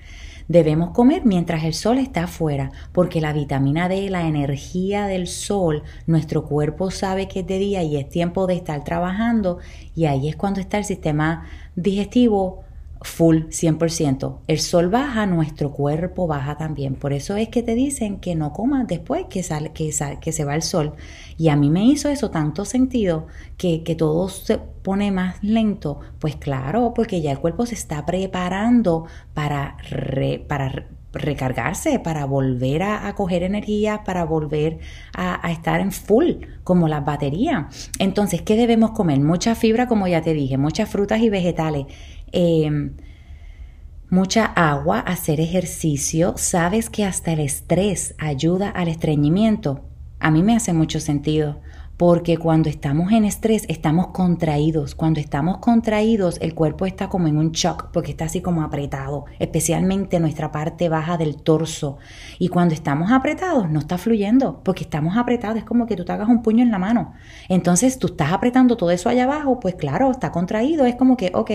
Debemos 0.47 0.91
comer 0.91 1.25
mientras 1.25 1.65
el 1.65 1.73
sol 1.73 1.99
está 1.99 2.25
afuera, 2.25 2.71
porque 2.93 3.23
la 3.23 3.33
vitamina 3.33 3.89
D, 3.89 4.11
la 4.11 4.27
energía 4.27 5.07
del 5.07 5.27
sol, 5.27 5.85
nuestro 6.07 6.45
cuerpo 6.45 6.91
sabe 6.91 7.29
que 7.29 7.41
es 7.41 7.47
de 7.47 7.59
día 7.59 7.83
y 7.83 7.97
es 7.97 8.11
tiempo 8.11 8.47
de 8.47 8.55
estar 8.55 8.85
trabajando 8.85 9.59
y 9.95 10.05
ahí 10.05 10.29
es 10.29 10.37
cuando 10.37 10.61
está 10.61 10.77
el 10.77 10.85
sistema 10.85 11.47
digestivo 11.77 12.64
full 13.05 13.45
100%. 13.51 14.41
El 14.47 14.59
sol 14.59 14.89
baja, 14.89 15.27
nuestro 15.27 15.71
cuerpo 15.71 16.27
baja 16.27 16.57
también. 16.57 16.95
Por 16.95 17.13
eso 17.13 17.37
es 17.37 17.49
que 17.49 17.63
te 17.63 17.75
dicen 17.75 18.19
que 18.19 18.35
no 18.35 18.53
comas 18.53 18.87
después 18.87 19.27
que, 19.29 19.43
sale, 19.43 19.73
que, 19.73 19.91
que 20.21 20.33
se 20.33 20.45
va 20.45 20.55
el 20.55 20.63
sol. 20.63 20.95
Y 21.37 21.49
a 21.49 21.57
mí 21.57 21.71
me 21.71 21.85
hizo 21.85 22.09
eso 22.09 22.31
tanto 22.31 22.65
sentido 22.65 23.27
que, 23.59 23.83
que 23.83 23.95
todo 23.95 24.29
se 24.29 24.59
pone 24.59 25.13
más 25.13 25.43
lento. 25.43 26.01
Pues 26.19 26.37
claro, 26.37 26.93
porque 26.95 27.21
ya 27.21 27.31
el 27.31 27.39
cuerpo 27.39 27.67
se 27.67 27.75
está 27.75 28.07
preparando 28.07 29.05
para, 29.35 29.77
para 30.49 30.87
recargarse, 31.15 31.99
para 31.99 32.25
volver 32.25 32.83
a, 32.83 33.15
coger 33.15 33.43
energía, 33.43 34.03
para 34.05 34.25
volver 34.25 34.79
a, 35.15 35.51
estar 35.51 35.81
en 35.81 35.93
full, 35.93 36.33
como 36.65 36.89
las 36.89 37.05
baterías. 37.05 37.91
Entonces, 37.99 38.43
¿qué 38.43 38.57
debemos 38.57 38.91
comer? 38.91 39.21
Mucha 39.21 39.55
fibra, 39.55 39.87
como 39.87 40.09
ya 40.09 40.23
te 40.23 40.35
dije, 40.35 40.59
muchas 40.59 40.89
frutas 40.89 41.21
y 41.21 41.31
vegetales. 41.31 41.87
Em, 42.33 42.97
mucha 44.11 44.45
agua, 44.47 45.01
hacer 45.01 45.41
ejercicio, 45.41 46.35
sabes 46.37 46.91
que 46.91 47.05
hasta 47.05 47.33
el 47.33 47.41
estrés 47.41 48.15
ayuda 48.19 48.71
al 48.71 48.89
estreñimiento. 48.89 49.85
A 50.21 50.31
mí 50.31 50.43
me 50.43 50.57
hace 50.57 50.73
mucho 50.73 51.01
sentido 51.01 51.61
porque 51.97 52.39
cuando 52.39 52.69
estamos 52.69 53.13
en 53.13 53.25
estrés 53.25 53.65
estamos 53.69 54.09
contraídos. 54.09 54.95
Cuando 54.95 55.21
estamos 55.21 55.59
contraídos 55.59 56.39
el 56.41 56.55
cuerpo 56.55 56.87
está 56.87 57.09
como 57.09 57.29
en 57.29 57.39
un 57.39 57.53
shock 57.53 57.91
porque 57.93 58.11
está 58.11 58.25
así 58.25 58.41
como 58.41 58.63
apretado, 58.63 59.27
especialmente 59.39 60.19
nuestra 60.19 60.51
parte 60.51 60.89
baja 60.89 61.17
del 61.17 61.37
torso. 61.37 61.99
Y 62.39 62.49
cuando 62.49 62.75
estamos 62.75 63.13
apretados 63.13 63.71
no 63.71 63.79
está 63.79 63.99
fluyendo 63.99 64.61
porque 64.65 64.85
estamos 64.85 65.17
apretados, 65.17 65.59
es 65.59 65.65
como 65.65 65.87
que 65.87 65.97
tú 65.97 66.05
te 66.05 66.13
hagas 66.13 66.29
un 66.29 66.43
puño 66.43 66.63
en 66.63 66.71
la 66.71 66.79
mano. 66.79 67.13
Entonces 67.49 67.99
tú 67.99 68.09
estás 68.09 68.33
apretando 68.33 68.77
todo 68.77 68.91
eso 68.91 69.09
allá 69.09 69.25
abajo, 69.25 69.61
pues 69.61 69.77
claro, 69.77 70.11
está 70.11 70.33
contraído, 70.33 70.87
es 70.87 70.97
como 70.97 71.17
que, 71.17 71.31
ok, 71.35 71.51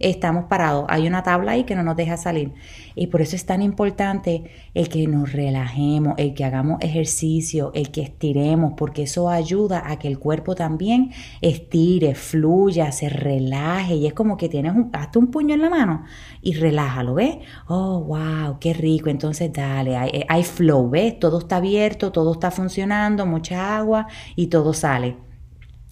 estamos 0.00 0.46
parados. 0.46 0.86
Hay 0.88 1.06
una 1.06 1.22
tabla 1.22 1.52
ahí 1.52 1.64
que 1.64 1.76
no 1.76 1.82
nos 1.82 1.96
deja 1.96 2.16
salir. 2.16 2.52
Y 2.96 3.06
por 3.06 3.20
eso 3.20 3.36
es 3.36 3.46
tan 3.46 3.62
importante 3.62 4.44
el 4.74 4.88
que 4.88 5.06
nos 5.06 5.32
relajemos, 5.32 6.14
el 6.16 6.34
que 6.34 6.44
hagamos 6.44 6.80
ejercicio, 6.80 7.70
el 7.74 7.90
que 7.90 8.02
estiremos, 8.02 8.72
porque 8.76 9.02
eso 9.02 9.28
ayuda 9.28 9.82
a 9.86 9.98
que 9.98 10.08
el 10.08 10.18
cuerpo 10.18 10.54
también 10.54 11.12
estire, 11.40 12.14
fluya, 12.14 12.90
se 12.92 13.08
relaje. 13.08 13.94
Y 13.94 14.06
es 14.06 14.14
como 14.14 14.36
que 14.36 14.48
tienes 14.48 14.74
un, 14.74 14.90
hasta 14.92 15.18
un 15.18 15.28
puño 15.30 15.54
en 15.54 15.62
la 15.62 15.70
mano 15.70 16.04
y 16.42 16.54
relájalo, 16.54 17.14
¿ves? 17.14 17.36
Oh, 17.68 18.00
wow, 18.00 18.58
qué 18.58 18.72
rico. 18.72 19.10
Entonces 19.10 19.52
dale, 19.52 19.96
hay, 19.96 20.24
hay 20.28 20.42
flow, 20.42 20.90
¿ves? 20.90 21.18
Todo 21.18 21.38
está 21.38 21.56
abierto, 21.56 22.10
todo 22.10 22.32
está 22.32 22.50
funcionando, 22.50 23.26
mucha 23.26 23.76
agua 23.76 24.06
y 24.34 24.46
todo 24.48 24.72
sale. 24.72 25.29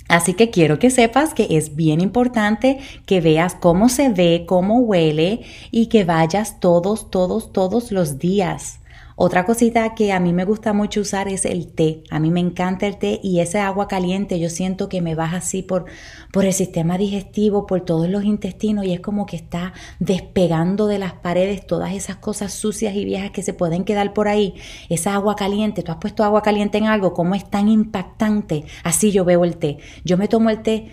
Así 0.09 0.33
que 0.33 0.51
quiero 0.51 0.79
que 0.79 0.90
sepas 0.90 1.35
que 1.35 1.47
es 1.51 1.77
bien 1.77 2.01
importante 2.01 2.79
que 3.07 3.21
veas 3.21 3.55
cómo 3.55 3.88
se 3.88 4.09
ve, 4.09 4.44
cómo 4.47 4.81
huele 4.81 5.42
y 5.71 5.87
que 5.87 6.05
vayas 6.05 6.61
todos, 6.61 7.11
todos, 7.11 7.53
todos 7.53 7.92
los 7.92 8.18
días. 8.18 8.81
Otra 9.20 9.44
cosita 9.44 9.96
que 9.96 10.12
a 10.12 10.20
mí 10.20 10.33
me 10.33 10.44
gusta 10.44 10.72
mucho 10.72 11.00
usar 11.00 11.26
es 11.26 11.44
el 11.44 11.72
té. 11.72 12.04
A 12.09 12.20
mí 12.20 12.31
me 12.31 12.38
encanta 12.38 12.87
el 12.87 12.98
té 12.98 13.18
y 13.20 13.40
ese 13.40 13.59
agua 13.59 13.88
caliente 13.88 14.38
yo 14.38 14.48
siento 14.48 14.88
que 14.88 15.02
me 15.02 15.16
baja 15.16 15.38
así 15.38 15.62
por, 15.62 15.87
por 16.33 16.44
el 16.44 16.52
sistema 16.52 16.96
digestivo, 16.98 17.66
por 17.66 17.81
todos 17.81 18.09
los 18.09 18.22
intestinos 18.22 18.85
y 18.85 18.92
es 18.92 19.00
como 19.00 19.26
que 19.26 19.35
está 19.35 19.72
despegando 19.98 20.87
de 20.87 21.00
las 21.00 21.14
paredes 21.14 21.66
todas 21.66 21.94
esas 21.94 22.14
cosas 22.18 22.52
sucias 22.52 22.94
y 22.94 23.04
viejas 23.04 23.33
que 23.33 23.42
se 23.42 23.54
pueden 23.54 23.83
quedar 23.83 24.14
por 24.14 24.28
ahí. 24.28 24.54
Esa 24.88 25.14
agua 25.14 25.35
caliente, 25.35 25.83
tú 25.83 25.90
has 25.90 25.98
puesto 25.98 26.22
agua 26.22 26.42
caliente 26.42 26.78
en 26.78 26.85
algo, 26.85 27.12
¿cómo 27.12 27.35
es 27.35 27.50
tan 27.50 27.68
impactante? 27.68 28.66
Así 28.85 29.11
yo 29.11 29.24
veo 29.24 29.42
el 29.42 29.57
té. 29.57 29.78
Yo 30.04 30.16
me 30.16 30.28
tomo 30.28 30.48
el 30.48 30.62
té 30.62 30.92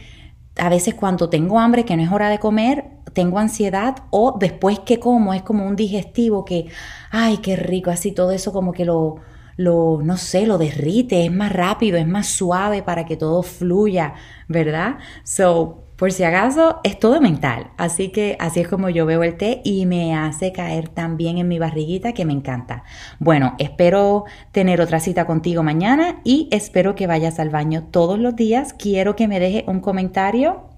a 0.58 0.70
veces 0.70 0.96
cuando 0.96 1.30
tengo 1.30 1.60
hambre, 1.60 1.86
que 1.86 1.96
no 1.96 2.04
es 2.04 2.12
hora 2.12 2.30
de 2.30 2.40
comer, 2.40 2.86
tengo 3.14 3.40
ansiedad 3.40 3.96
o 4.10 4.38
después 4.40 4.80
que 4.80 5.00
como 5.00 5.34
es 5.34 5.42
como 5.42 5.66
un 5.66 5.76
digestivo 5.76 6.46
que, 6.46 6.68
ay, 7.12 7.38
qué 7.38 7.56
rico, 7.56 7.92
así 7.92 8.12
todo 8.12 8.32
eso 8.32 8.52
como 8.52 8.72
que 8.72 8.86
lo, 8.86 9.18
lo, 9.58 10.02
no 10.04 10.18
sé, 10.18 10.46
lo 10.46 10.58
derrite, 10.58 11.26
es 11.26 11.32
más 11.32 11.52
rápido, 11.52 11.98
es 11.98 12.08
más 12.08 12.28
suave 12.28 12.84
para 12.84 13.06
que 13.06 13.18
todo 13.18 13.44
fluya, 13.44 14.16
¿verdad? 14.48 14.98
So, 15.24 15.85
por 15.96 16.12
si 16.12 16.24
acaso, 16.24 16.80
es 16.84 17.00
todo 17.00 17.22
mental. 17.22 17.72
Así 17.78 18.10
que 18.10 18.36
así 18.40 18.60
es 18.60 18.68
como 18.68 18.90
yo 18.90 19.06
veo 19.06 19.24
el 19.24 19.38
té 19.38 19.62
y 19.64 19.86
me 19.86 20.16
hace 20.16 20.52
caer 20.52 20.90
también 20.90 21.38
en 21.38 21.48
mi 21.48 21.58
barriguita 21.58 22.14
que 22.14 22.26
me 22.26 22.34
encanta. 22.34 22.84
Bueno, 23.20 23.56
espero 23.60 24.26
tener 24.52 24.82
otra 24.82 25.00
cita 25.00 25.26
contigo 25.26 25.64
mañana 25.64 26.22
y 26.24 26.50
espero 26.52 26.96
que 26.96 27.08
vayas 27.08 27.40
al 27.40 27.50
baño 27.50 27.84
todos 27.92 28.20
los 28.20 28.36
días. 28.36 28.74
Quiero 28.74 29.16
que 29.16 29.28
me 29.28 29.40
deje 29.40 29.64
un 29.68 29.80
comentario 29.80 30.70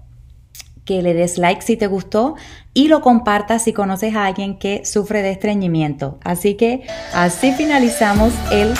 que 0.84 1.02
le 1.02 1.12
des 1.12 1.36
like 1.36 1.60
si 1.60 1.76
te 1.76 1.86
gustó 1.86 2.34
y 2.72 2.88
lo 2.88 3.02
compartas 3.02 3.64
si 3.64 3.74
conoces 3.74 4.16
a 4.16 4.24
alguien 4.24 4.58
que 4.58 4.86
sufre 4.86 5.20
de 5.20 5.32
estreñimiento. 5.32 6.18
Así 6.24 6.54
que 6.54 6.86
así 7.12 7.52
finalizamos 7.52 8.32
el 8.50 8.72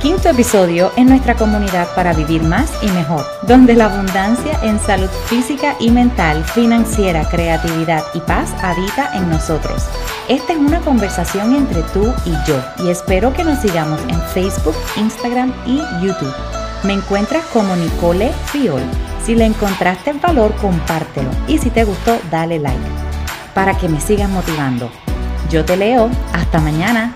quinto 0.00 0.30
episodio 0.30 0.92
en 0.96 1.08
nuestra 1.08 1.34
comunidad 1.36 1.94
para 1.94 2.14
vivir 2.14 2.42
más 2.42 2.72
y 2.82 2.86
mejor, 2.88 3.24
donde 3.46 3.74
la 3.74 3.86
abundancia 3.86 4.58
en 4.62 4.80
salud 4.80 5.10
física 5.26 5.76
y 5.78 5.90
mental, 5.90 6.42
financiera, 6.44 7.28
creatividad 7.28 8.02
y 8.14 8.20
paz 8.20 8.50
habita 8.62 9.14
en 9.14 9.28
nosotros. 9.28 9.84
Esta 10.28 10.54
es 10.54 10.58
una 10.58 10.80
conversación 10.80 11.54
entre 11.54 11.82
tú 11.92 12.12
y 12.24 12.32
yo 12.48 12.60
y 12.78 12.88
espero 12.88 13.32
que 13.34 13.44
nos 13.44 13.58
sigamos 13.60 14.00
en 14.08 14.20
Facebook, 14.34 14.76
Instagram 14.96 15.52
y 15.66 15.78
YouTube. 16.02 16.34
Me 16.82 16.94
encuentras 16.94 17.44
como 17.52 17.76
Nicole 17.76 18.32
Fiol. 18.46 18.82
Si 19.24 19.34
le 19.34 19.44
encontraste 19.44 20.14
valor, 20.14 20.54
compártelo 20.56 21.28
y 21.46 21.58
si 21.58 21.68
te 21.68 21.84
gustó, 21.84 22.18
dale 22.30 22.58
like 22.58 22.78
para 23.54 23.76
que 23.76 23.88
me 23.88 24.00
sigas 24.00 24.30
motivando. 24.30 24.90
Yo 25.50 25.64
te 25.64 25.76
leo. 25.76 26.08
Hasta 26.32 26.60
mañana. 26.60 27.14